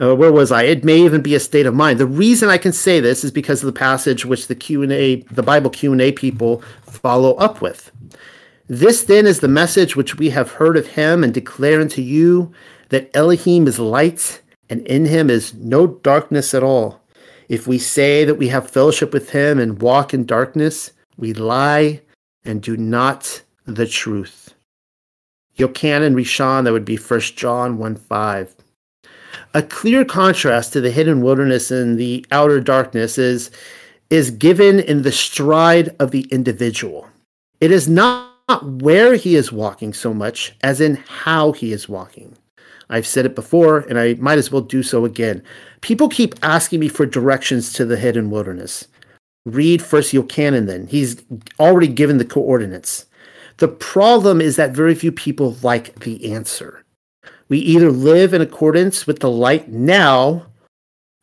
Uh, 0.00 0.14
where 0.14 0.32
was 0.32 0.52
I? 0.52 0.64
It 0.64 0.84
may 0.84 0.98
even 0.98 1.22
be 1.22 1.34
a 1.34 1.40
state 1.40 1.64
of 1.64 1.74
mind. 1.74 1.98
The 1.98 2.06
reason 2.06 2.50
I 2.50 2.58
can 2.58 2.72
say 2.72 3.00
this 3.00 3.24
is 3.24 3.30
because 3.30 3.62
of 3.62 3.66
the 3.66 3.78
passage 3.78 4.26
which 4.26 4.46
the 4.46 4.54
Q 4.54 4.82
and 4.82 4.92
A, 4.92 5.22
the 5.22 5.42
Bible 5.42 5.70
Q 5.70 5.92
and 5.92 6.00
A 6.02 6.12
people 6.12 6.62
follow 6.82 7.34
up 7.34 7.62
with. 7.62 7.90
This 8.68 9.04
then 9.04 9.26
is 9.26 9.40
the 9.40 9.48
message 9.48 9.94
which 9.94 10.18
we 10.18 10.30
have 10.30 10.52
heard 10.52 10.76
of 10.76 10.88
him 10.88 11.22
and 11.22 11.32
declare 11.32 11.80
unto 11.80 12.02
you 12.02 12.52
that 12.88 13.10
Elohim 13.14 13.68
is 13.68 13.78
light 13.78 14.42
and 14.68 14.84
in 14.86 15.06
him 15.06 15.30
is 15.30 15.54
no 15.54 15.86
darkness 15.86 16.52
at 16.52 16.64
all. 16.64 17.00
If 17.48 17.68
we 17.68 17.78
say 17.78 18.24
that 18.24 18.34
we 18.34 18.48
have 18.48 18.68
fellowship 18.68 19.12
with 19.12 19.30
him 19.30 19.60
and 19.60 19.80
walk 19.80 20.12
in 20.12 20.26
darkness, 20.26 20.92
we 21.16 21.32
lie 21.32 22.02
and 22.44 22.60
do 22.60 22.76
not 22.76 23.42
the 23.66 23.86
truth. 23.86 24.54
Yochanan 25.56 26.14
Rishon, 26.14 26.64
that 26.64 26.72
would 26.72 26.84
be 26.84 26.96
1 26.96 27.20
John 27.20 27.78
1 27.78 27.96
5. 27.96 28.56
A 29.54 29.62
clear 29.62 30.04
contrast 30.04 30.72
to 30.72 30.80
the 30.80 30.90
hidden 30.90 31.22
wilderness 31.22 31.70
and 31.70 31.98
the 31.98 32.26
outer 32.32 32.60
darkness 32.60 33.16
is, 33.16 33.50
is 34.10 34.30
given 34.30 34.80
in 34.80 35.02
the 35.02 35.12
stride 35.12 35.94
of 35.98 36.10
the 36.10 36.22
individual. 36.32 37.08
It 37.60 37.70
is 37.70 37.88
not 37.88 38.35
where 38.62 39.14
he 39.14 39.34
is 39.34 39.52
walking 39.52 39.92
so 39.92 40.14
much 40.14 40.54
as 40.62 40.80
in 40.80 40.96
how 40.96 41.52
he 41.52 41.72
is 41.72 41.88
walking. 41.88 42.36
I've 42.88 43.06
said 43.06 43.26
it 43.26 43.34
before, 43.34 43.80
and 43.80 43.98
I 43.98 44.14
might 44.14 44.38
as 44.38 44.52
well 44.52 44.62
do 44.62 44.82
so 44.82 45.04
again. 45.04 45.42
People 45.80 46.08
keep 46.08 46.34
asking 46.42 46.80
me 46.80 46.88
for 46.88 47.04
directions 47.04 47.72
to 47.72 47.84
the 47.84 47.96
hidden 47.96 48.30
wilderness. 48.30 48.86
Read 49.44 49.82
First 49.82 50.12
Yochanan 50.12 50.66
then. 50.66 50.86
He's 50.86 51.22
already 51.58 51.88
given 51.88 52.18
the 52.18 52.24
coordinates. 52.24 53.06
The 53.56 53.68
problem 53.68 54.40
is 54.40 54.56
that 54.56 54.72
very 54.72 54.94
few 54.94 55.10
people 55.10 55.56
like 55.62 56.00
the 56.00 56.32
answer. 56.32 56.84
We 57.48 57.58
either 57.58 57.90
live 57.90 58.34
in 58.34 58.42
accordance 58.42 59.06
with 59.06 59.20
the 59.20 59.30
light 59.30 59.68
now, 59.68 60.46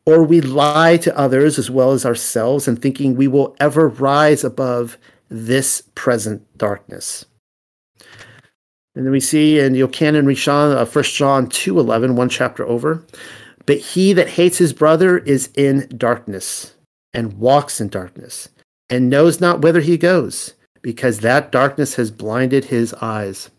or 0.04 0.22
we 0.22 0.40
lie 0.40 0.98
to 0.98 1.16
others 1.16 1.58
as 1.58 1.70
well 1.70 1.92
as 1.92 2.04
ourselves 2.04 2.68
and 2.68 2.80
thinking 2.80 3.14
we 3.14 3.28
will 3.28 3.56
ever 3.60 3.88
rise 3.88 4.44
above 4.44 4.98
this 5.34 5.82
present 5.94 6.46
darkness. 6.56 7.24
And 8.94 9.04
then 9.04 9.10
we 9.10 9.20
see 9.20 9.58
in 9.58 9.72
Yochanan 9.72 10.24
Rishon, 10.24 10.76
uh, 10.76 10.86
1 10.86 11.04
John 11.04 11.48
2 11.48 11.80
11, 11.80 12.14
one 12.14 12.28
chapter 12.28 12.64
over. 12.66 13.04
But 13.66 13.78
he 13.78 14.12
that 14.12 14.28
hates 14.28 14.58
his 14.58 14.72
brother 14.72 15.18
is 15.18 15.50
in 15.56 15.88
darkness 15.96 16.74
and 17.12 17.38
walks 17.38 17.80
in 17.80 17.88
darkness 17.88 18.50
and 18.90 19.10
knows 19.10 19.40
not 19.40 19.62
whither 19.62 19.80
he 19.80 19.96
goes, 19.96 20.54
because 20.82 21.20
that 21.20 21.50
darkness 21.50 21.94
has 21.94 22.10
blinded 22.10 22.66
his 22.66 22.92
eyes. 22.94 23.50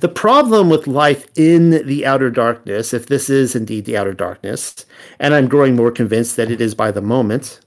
The 0.00 0.08
problem 0.08 0.68
with 0.68 0.86
life 0.86 1.26
in 1.34 1.86
the 1.86 2.04
outer 2.04 2.30
darkness, 2.30 2.92
if 2.92 3.06
this 3.06 3.30
is 3.30 3.56
indeed 3.56 3.86
the 3.86 3.96
outer 3.96 4.12
darkness, 4.12 4.84
and 5.18 5.32
I'm 5.32 5.48
growing 5.48 5.74
more 5.74 5.90
convinced 5.90 6.36
that 6.36 6.50
it 6.50 6.60
is 6.60 6.74
by 6.74 6.90
the 6.90 7.00
moment, 7.00 7.60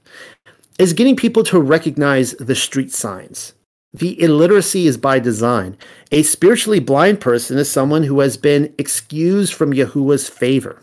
is 0.80 0.94
getting 0.94 1.14
people 1.14 1.44
to 1.44 1.60
recognize 1.60 2.32
the 2.36 2.54
street 2.54 2.90
signs. 2.90 3.52
The 3.92 4.18
illiteracy 4.18 4.86
is 4.86 4.96
by 4.96 5.18
design. 5.18 5.76
A 6.10 6.22
spiritually 6.22 6.80
blind 6.80 7.20
person 7.20 7.58
is 7.58 7.70
someone 7.70 8.04
who 8.04 8.20
has 8.20 8.38
been 8.38 8.74
excused 8.78 9.52
from 9.52 9.74
Yahuwah's 9.74 10.30
favor. 10.30 10.80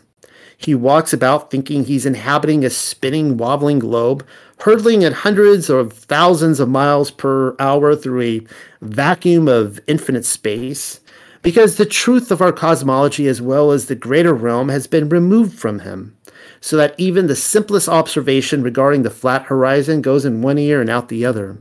He 0.56 0.72
walks 0.72 1.12
about 1.12 1.50
thinking 1.50 1.84
he's 1.84 2.06
inhabiting 2.06 2.64
a 2.64 2.70
spinning, 2.70 3.38
wobbling 3.38 3.80
globe, 3.80 4.24
hurtling 4.60 5.02
at 5.02 5.12
hundreds 5.12 5.68
or 5.68 5.84
thousands 5.84 6.60
of 6.60 6.68
miles 6.68 7.10
per 7.10 7.56
hour 7.58 7.96
through 7.96 8.22
a 8.22 8.46
vacuum 8.80 9.48
of 9.48 9.80
infinite 9.88 10.24
space, 10.24 11.00
because 11.42 11.74
the 11.74 11.86
truth 11.86 12.30
of 12.30 12.40
our 12.40 12.52
cosmology, 12.52 13.26
as 13.26 13.42
well 13.42 13.72
as 13.72 13.86
the 13.86 13.96
greater 13.96 14.34
realm, 14.34 14.68
has 14.68 14.86
been 14.86 15.08
removed 15.08 15.58
from 15.58 15.80
him, 15.80 16.16
so 16.60 16.76
that 16.76 16.94
even 16.98 17.26
the 17.26 17.36
simplest 17.36 17.88
observation 17.88 18.62
regarding 18.62 19.02
the 19.02 19.10
flat 19.10 19.42
horizon 19.44 20.02
goes 20.02 20.24
in 20.24 20.42
one 20.42 20.58
ear 20.58 20.80
and 20.80 20.90
out 20.90 21.08
the 21.08 21.24
other. 21.24 21.58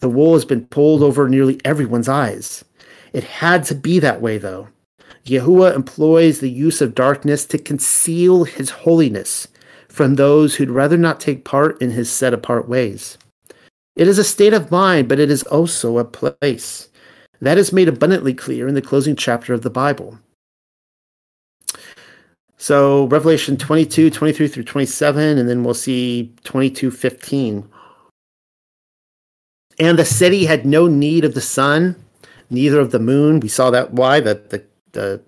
The 0.00 0.08
wool 0.08 0.34
has 0.34 0.44
been 0.44 0.66
pulled 0.66 1.02
over 1.02 1.28
nearly 1.28 1.60
everyone's 1.64 2.08
eyes. 2.08 2.64
It 3.12 3.24
had 3.24 3.64
to 3.64 3.74
be 3.74 3.98
that 4.00 4.20
way, 4.20 4.38
though. 4.38 4.68
Yahuwah 5.24 5.74
employs 5.74 6.40
the 6.40 6.50
use 6.50 6.80
of 6.82 6.94
darkness 6.94 7.46
to 7.46 7.58
conceal 7.58 8.44
his 8.44 8.70
holiness 8.70 9.48
from 9.88 10.16
those 10.16 10.56
who'd 10.56 10.70
rather 10.70 10.98
not 10.98 11.20
take 11.20 11.44
part 11.44 11.80
in 11.80 11.90
his 11.90 12.10
set 12.10 12.34
apart 12.34 12.68
ways. 12.68 13.16
It 13.96 14.08
is 14.08 14.18
a 14.18 14.24
state 14.24 14.52
of 14.52 14.72
mind, 14.72 15.08
but 15.08 15.20
it 15.20 15.30
is 15.30 15.44
also 15.44 15.98
a 15.98 16.04
place. 16.04 16.88
That 17.40 17.58
is 17.58 17.72
made 17.72 17.88
abundantly 17.88 18.34
clear 18.34 18.66
in 18.66 18.74
the 18.74 18.82
closing 18.82 19.14
chapter 19.14 19.54
of 19.54 19.62
the 19.62 19.70
Bible. 19.70 20.18
So, 22.64 23.08
Revelation 23.08 23.58
22, 23.58 24.08
23 24.08 24.48
through 24.48 24.64
27, 24.64 25.36
and 25.36 25.46
then 25.46 25.64
we'll 25.64 25.74
see 25.74 26.32
22, 26.44 26.90
15. 26.90 27.68
And 29.78 29.98
the 29.98 30.04
city 30.06 30.46
had 30.46 30.64
no 30.64 30.86
need 30.86 31.26
of 31.26 31.34
the 31.34 31.42
sun, 31.42 32.02
neither 32.48 32.80
of 32.80 32.90
the 32.90 32.98
moon. 32.98 33.40
We 33.40 33.48
saw 33.48 33.70
that 33.70 33.92
why 33.92 34.20
that 34.20 34.48
the 34.48 34.64
the 34.92 35.20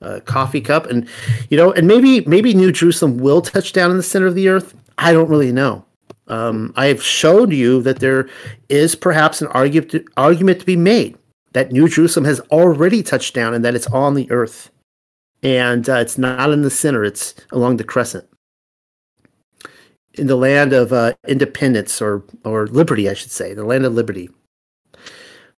uh, 0.00 0.20
coffee 0.20 0.62
cup, 0.62 0.86
and 0.86 1.06
you 1.50 1.58
know, 1.58 1.72
and 1.72 1.86
maybe 1.86 2.22
maybe 2.22 2.54
New 2.54 2.72
Jerusalem 2.72 3.18
will 3.18 3.42
touch 3.42 3.74
down 3.74 3.90
in 3.90 3.98
the 3.98 4.02
center 4.02 4.26
of 4.26 4.34
the 4.34 4.48
earth. 4.48 4.74
I 4.96 5.12
don't 5.12 5.28
really 5.28 5.52
know. 5.52 5.84
Um, 6.28 6.72
I 6.74 6.86
have 6.86 7.02
showed 7.02 7.52
you 7.52 7.82
that 7.82 8.00
there 8.00 8.30
is 8.70 8.94
perhaps 8.94 9.42
an 9.42 9.48
argument 9.48 10.08
argument 10.16 10.60
to 10.60 10.64
be 10.64 10.76
made 10.76 11.18
that 11.52 11.70
New 11.70 11.86
Jerusalem 11.86 12.24
has 12.24 12.40
already 12.50 13.02
touched 13.02 13.34
down 13.34 13.52
and 13.52 13.62
that 13.62 13.74
it's 13.74 13.88
on 13.88 14.14
the 14.14 14.30
earth, 14.30 14.70
and 15.42 15.88
uh, 15.88 15.94
it's 15.94 16.18
not 16.18 16.50
in 16.50 16.62
the 16.62 16.70
center; 16.70 17.04
it's 17.04 17.34
along 17.52 17.76
the 17.76 17.84
crescent 17.84 18.28
in 20.18 20.26
the 20.26 20.36
land 20.36 20.72
of 20.72 20.92
uh, 20.92 21.14
independence 21.26 22.02
or 22.02 22.24
or 22.44 22.66
liberty, 22.66 23.08
I 23.08 23.14
should 23.14 23.30
say, 23.30 23.54
the 23.54 23.64
land 23.64 23.84
of 23.84 23.94
liberty, 23.94 24.28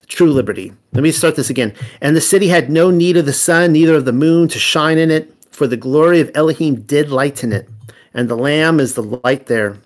true 0.06 0.32
liberty. 0.32 0.72
Let 0.92 1.02
me 1.02 1.12
start 1.12 1.36
this 1.36 1.50
again. 1.50 1.74
And 2.00 2.16
the 2.16 2.20
city 2.20 2.48
had 2.48 2.70
no 2.70 2.90
need 2.90 3.16
of 3.16 3.26
the 3.26 3.32
sun, 3.32 3.72
neither 3.72 3.94
of 3.94 4.04
the 4.04 4.12
moon 4.12 4.48
to 4.48 4.58
shine 4.58 4.98
in 4.98 5.10
it, 5.10 5.32
for 5.50 5.66
the 5.66 5.76
glory 5.76 6.20
of 6.20 6.30
Elohim 6.34 6.82
did 6.82 7.10
lighten 7.10 7.52
it, 7.52 7.68
and 8.14 8.28
the 8.28 8.36
Lamb 8.36 8.80
is 8.80 8.94
the 8.94 9.20
light 9.24 9.46
there. 9.46 9.78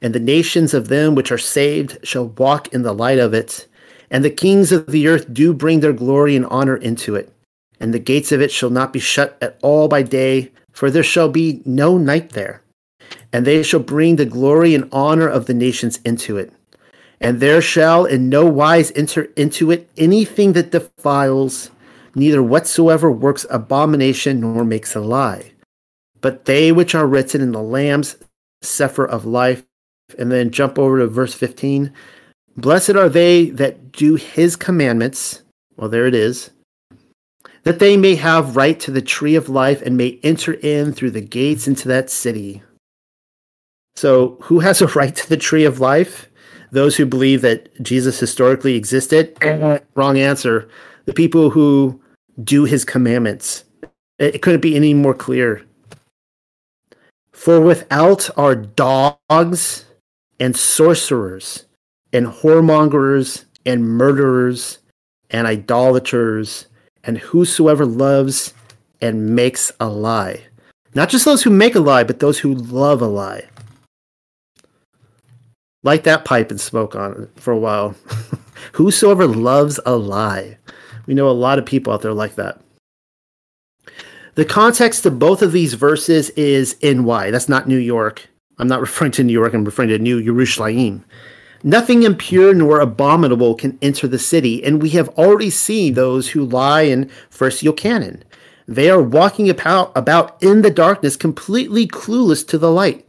And 0.00 0.14
the 0.14 0.20
nations 0.20 0.74
of 0.74 0.88
them 0.88 1.14
which 1.14 1.32
are 1.32 1.38
saved 1.38 1.98
shall 2.02 2.26
walk 2.26 2.72
in 2.74 2.82
the 2.82 2.92
light 2.92 3.18
of 3.18 3.32
it, 3.32 3.66
and 4.10 4.24
the 4.24 4.30
kings 4.30 4.70
of 4.70 4.86
the 4.86 5.08
earth 5.08 5.32
do 5.32 5.54
bring 5.54 5.80
their 5.80 5.92
glory 5.92 6.36
and 6.36 6.46
honor 6.46 6.76
into 6.76 7.14
it. 7.14 7.33
And 7.80 7.92
the 7.92 7.98
gates 7.98 8.32
of 8.32 8.40
it 8.40 8.52
shall 8.52 8.70
not 8.70 8.92
be 8.92 9.00
shut 9.00 9.36
at 9.40 9.58
all 9.62 9.88
by 9.88 10.02
day, 10.02 10.52
for 10.72 10.90
there 10.90 11.02
shall 11.02 11.28
be 11.28 11.62
no 11.64 11.98
night 11.98 12.30
there 12.30 12.64
and 13.34 13.44
they 13.44 13.64
shall 13.64 13.80
bring 13.80 14.14
the 14.14 14.24
glory 14.24 14.76
and 14.76 14.88
honor 14.92 15.26
of 15.26 15.46
the 15.46 15.54
nations 15.54 15.98
into 16.04 16.36
it. 16.36 16.52
And 17.20 17.40
there 17.40 17.60
shall 17.60 18.04
in 18.04 18.28
no 18.28 18.46
wise 18.46 18.92
enter 18.94 19.24
into 19.36 19.72
it 19.72 19.90
anything 19.96 20.52
that 20.52 20.70
defiles, 20.70 21.72
neither 22.14 22.44
whatsoever 22.44 23.10
works 23.10 23.44
abomination 23.50 24.40
nor 24.40 24.64
makes 24.64 24.94
a 24.94 25.00
lie. 25.00 25.52
But 26.20 26.44
they 26.44 26.70
which 26.70 26.94
are 26.94 27.08
written 27.08 27.40
in 27.40 27.50
the 27.50 27.62
Lamb's 27.62 28.16
Sefer 28.62 29.04
of 29.04 29.26
life. 29.26 29.64
And 30.16 30.30
then 30.30 30.52
jump 30.52 30.78
over 30.78 31.00
to 31.00 31.08
verse 31.08 31.34
15. 31.34 31.92
Blessed 32.56 32.90
are 32.90 33.08
they 33.08 33.50
that 33.50 33.90
do 33.90 34.14
his 34.14 34.54
commandments. 34.54 35.42
Well, 35.76 35.88
there 35.88 36.06
it 36.06 36.14
is. 36.14 36.50
That 37.64 37.78
they 37.78 37.96
may 37.96 38.14
have 38.14 38.56
right 38.56 38.78
to 38.80 38.90
the 38.90 39.02
tree 39.02 39.34
of 39.34 39.48
life 39.48 39.82
and 39.82 39.96
may 39.96 40.20
enter 40.22 40.54
in 40.54 40.92
through 40.92 41.12
the 41.12 41.20
gates 41.20 41.66
into 41.66 41.88
that 41.88 42.10
city. 42.10 42.62
So, 43.96 44.36
who 44.42 44.60
has 44.60 44.82
a 44.82 44.86
right 44.98 45.14
to 45.14 45.28
the 45.28 45.36
tree 45.36 45.64
of 45.64 45.80
life? 45.80 46.28
Those 46.72 46.96
who 46.96 47.06
believe 47.06 47.42
that 47.42 47.70
Jesus 47.82 48.18
historically 48.18 48.74
existed? 48.74 49.36
Wrong 49.94 50.18
answer. 50.18 50.68
The 51.04 51.12
people 51.12 51.50
who 51.50 52.00
do 52.42 52.64
his 52.64 52.84
commandments. 52.84 53.64
It, 54.18 54.42
couldn't 54.42 54.60
be 54.60 54.76
any 54.76 54.94
more 54.94 55.14
clear. 55.14 55.64
For 57.32 57.60
without 57.60 58.30
are 58.36 58.54
dogs 58.54 59.84
and 60.40 60.56
sorcerers 60.56 61.66
and 62.12 62.26
whoremongers 62.26 63.44
and 63.66 63.88
murderers 63.88 64.78
and 65.30 65.46
idolaters 65.46 66.66
and 67.06 67.18
whosoever 67.18 67.86
loves 67.86 68.54
and 69.00 69.34
makes 69.34 69.70
a 69.80 69.88
lie. 69.88 70.40
Not 70.94 71.08
just 71.08 71.24
those 71.24 71.42
who 71.42 71.50
make 71.50 71.74
a 71.74 71.80
lie, 71.80 72.04
but 72.04 72.20
those 72.20 72.38
who 72.38 72.54
love 72.54 73.02
a 73.02 73.06
lie. 73.06 73.44
Light 75.82 76.04
that 76.04 76.24
pipe 76.24 76.50
and 76.50 76.60
smoke 76.60 76.94
on 76.94 77.22
it 77.22 77.40
for 77.40 77.52
a 77.52 77.58
while. 77.58 77.94
whosoever 78.72 79.26
loves 79.26 79.78
a 79.84 79.96
lie. 79.96 80.56
We 81.06 81.14
know 81.14 81.28
a 81.28 81.32
lot 81.32 81.58
of 81.58 81.66
people 81.66 81.92
out 81.92 82.02
there 82.02 82.14
like 82.14 82.36
that. 82.36 82.60
The 84.34 84.44
context 84.44 85.04
of 85.06 85.18
both 85.18 85.42
of 85.42 85.52
these 85.52 85.74
verses 85.74 86.30
is 86.30 86.76
NY. 86.82 87.30
That's 87.30 87.48
not 87.48 87.68
New 87.68 87.78
York. 87.78 88.26
I'm 88.58 88.68
not 88.68 88.80
referring 88.80 89.12
to 89.12 89.24
New 89.24 89.32
York, 89.32 89.52
I'm 89.52 89.64
referring 89.64 89.90
to 89.90 89.98
New 89.98 90.22
Jerusalem. 90.22 91.04
Nothing 91.66 92.02
impure 92.02 92.52
nor 92.52 92.78
abominable 92.78 93.54
can 93.54 93.78
enter 93.80 94.06
the 94.06 94.18
city, 94.18 94.62
and 94.62 94.82
we 94.82 94.90
have 94.90 95.08
already 95.10 95.48
seen 95.48 95.94
those 95.94 96.28
who 96.28 96.44
lie 96.44 96.82
in 96.82 97.10
First 97.30 97.64
Yochanan. 97.64 98.20
They 98.68 98.90
are 98.90 99.02
walking 99.02 99.48
about, 99.48 99.90
about 99.96 100.42
in 100.42 100.60
the 100.60 100.70
darkness, 100.70 101.16
completely 101.16 101.86
clueless 101.86 102.46
to 102.48 102.58
the 102.58 102.70
light. 102.70 103.08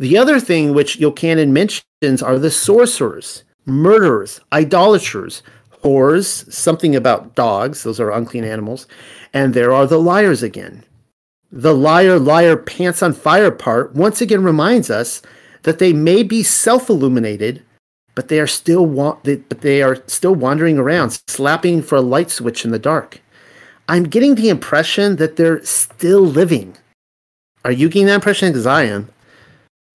The 0.00 0.18
other 0.18 0.40
thing 0.40 0.74
which 0.74 0.98
Yochanan 0.98 1.50
mentions 1.50 2.20
are 2.20 2.36
the 2.36 2.50
sorcerers, 2.50 3.44
murderers, 3.64 4.40
idolaters, 4.52 5.44
whores, 5.84 6.52
something 6.52 6.96
about 6.96 7.36
dogs, 7.36 7.84
those 7.84 8.00
are 8.00 8.10
unclean 8.10 8.42
animals, 8.44 8.88
and 9.32 9.54
there 9.54 9.72
are 9.72 9.86
the 9.86 10.00
liars 10.00 10.42
again. 10.42 10.82
The 11.52 11.74
liar, 11.74 12.18
liar, 12.18 12.56
pants 12.56 13.04
on 13.04 13.12
fire 13.12 13.52
part 13.52 13.94
once 13.94 14.20
again 14.20 14.42
reminds 14.42 14.90
us 14.90 15.22
that 15.62 15.78
they 15.78 15.92
may 15.92 16.22
be 16.22 16.42
self 16.42 16.88
illuminated, 16.88 17.62
but 18.14 18.28
they 18.28 18.40
are 18.40 18.46
still 18.46 18.86
wa- 18.86 19.18
they, 19.22 19.36
but 19.36 19.60
they 19.60 19.82
are 19.82 20.02
still 20.06 20.34
wandering 20.34 20.78
around, 20.78 21.20
slapping 21.28 21.82
for 21.82 21.96
a 21.96 22.00
light 22.00 22.30
switch 22.30 22.64
in 22.64 22.70
the 22.70 22.78
dark. 22.78 23.20
I'm 23.88 24.04
getting 24.04 24.34
the 24.34 24.48
impression 24.48 25.16
that 25.16 25.36
they're 25.36 25.62
still 25.64 26.22
living. 26.22 26.76
Are 27.64 27.72
you 27.72 27.88
getting 27.88 28.06
that 28.06 28.16
impression? 28.16 28.50
Because 28.50 28.66
I 28.66 28.84
am. 28.84 29.10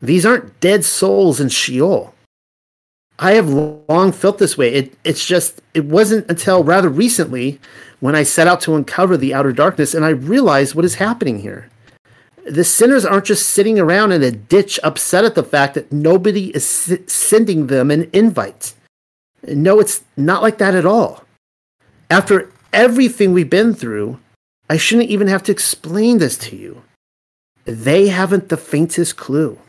These 0.01 0.25
aren't 0.25 0.59
dead 0.59 0.85
souls 0.85 1.39
in 1.39 1.49
Sheol. 1.49 2.13
I 3.17 3.33
have 3.33 3.49
long 3.49 4.11
felt 4.13 4.37
this 4.37 4.57
way. 4.57 4.73
It, 4.73 4.93
it's 5.03 5.25
just, 5.25 5.61
it 5.73 5.85
wasn't 5.85 6.29
until 6.29 6.63
rather 6.63 6.87
recently 6.87 7.59
when 7.99 8.15
I 8.15 8.23
set 8.23 8.47
out 8.47 8.61
to 8.61 8.75
uncover 8.75 9.17
the 9.17 9.33
outer 9.33 9.51
darkness 9.51 9.93
and 9.93 10.05
I 10.05 10.09
realized 10.09 10.73
what 10.73 10.85
is 10.85 10.95
happening 10.95 11.39
here 11.39 11.69
the 12.49 12.63
sinners 12.63 13.05
aren't 13.05 13.25
just 13.25 13.49
sitting 13.49 13.79
around 13.79 14.11
in 14.11 14.23
a 14.23 14.31
ditch 14.31 14.79
upset 14.83 15.23
at 15.23 15.35
the 15.35 15.43
fact 15.43 15.75
that 15.75 15.91
nobody 15.91 16.47
is 16.55 16.65
sending 17.07 17.67
them 17.67 17.91
an 17.91 18.09
invite. 18.11 18.73
No, 19.47 19.79
it's 19.79 20.01
not 20.17 20.41
like 20.41 20.57
that 20.57 20.75
at 20.75 20.85
all. 20.85 21.23
After 22.09 22.51
everything 22.73 23.33
we've 23.33 23.49
been 23.49 23.73
through, 23.73 24.19
I 24.69 24.77
shouldn't 24.77 25.09
even 25.09 25.27
have 25.27 25.43
to 25.43 25.51
explain 25.51 26.17
this 26.17 26.37
to 26.39 26.55
you. 26.55 26.81
They 27.65 28.07
haven't 28.07 28.49
the 28.49 28.57
faintest 28.57 29.15
clue. 29.15 29.59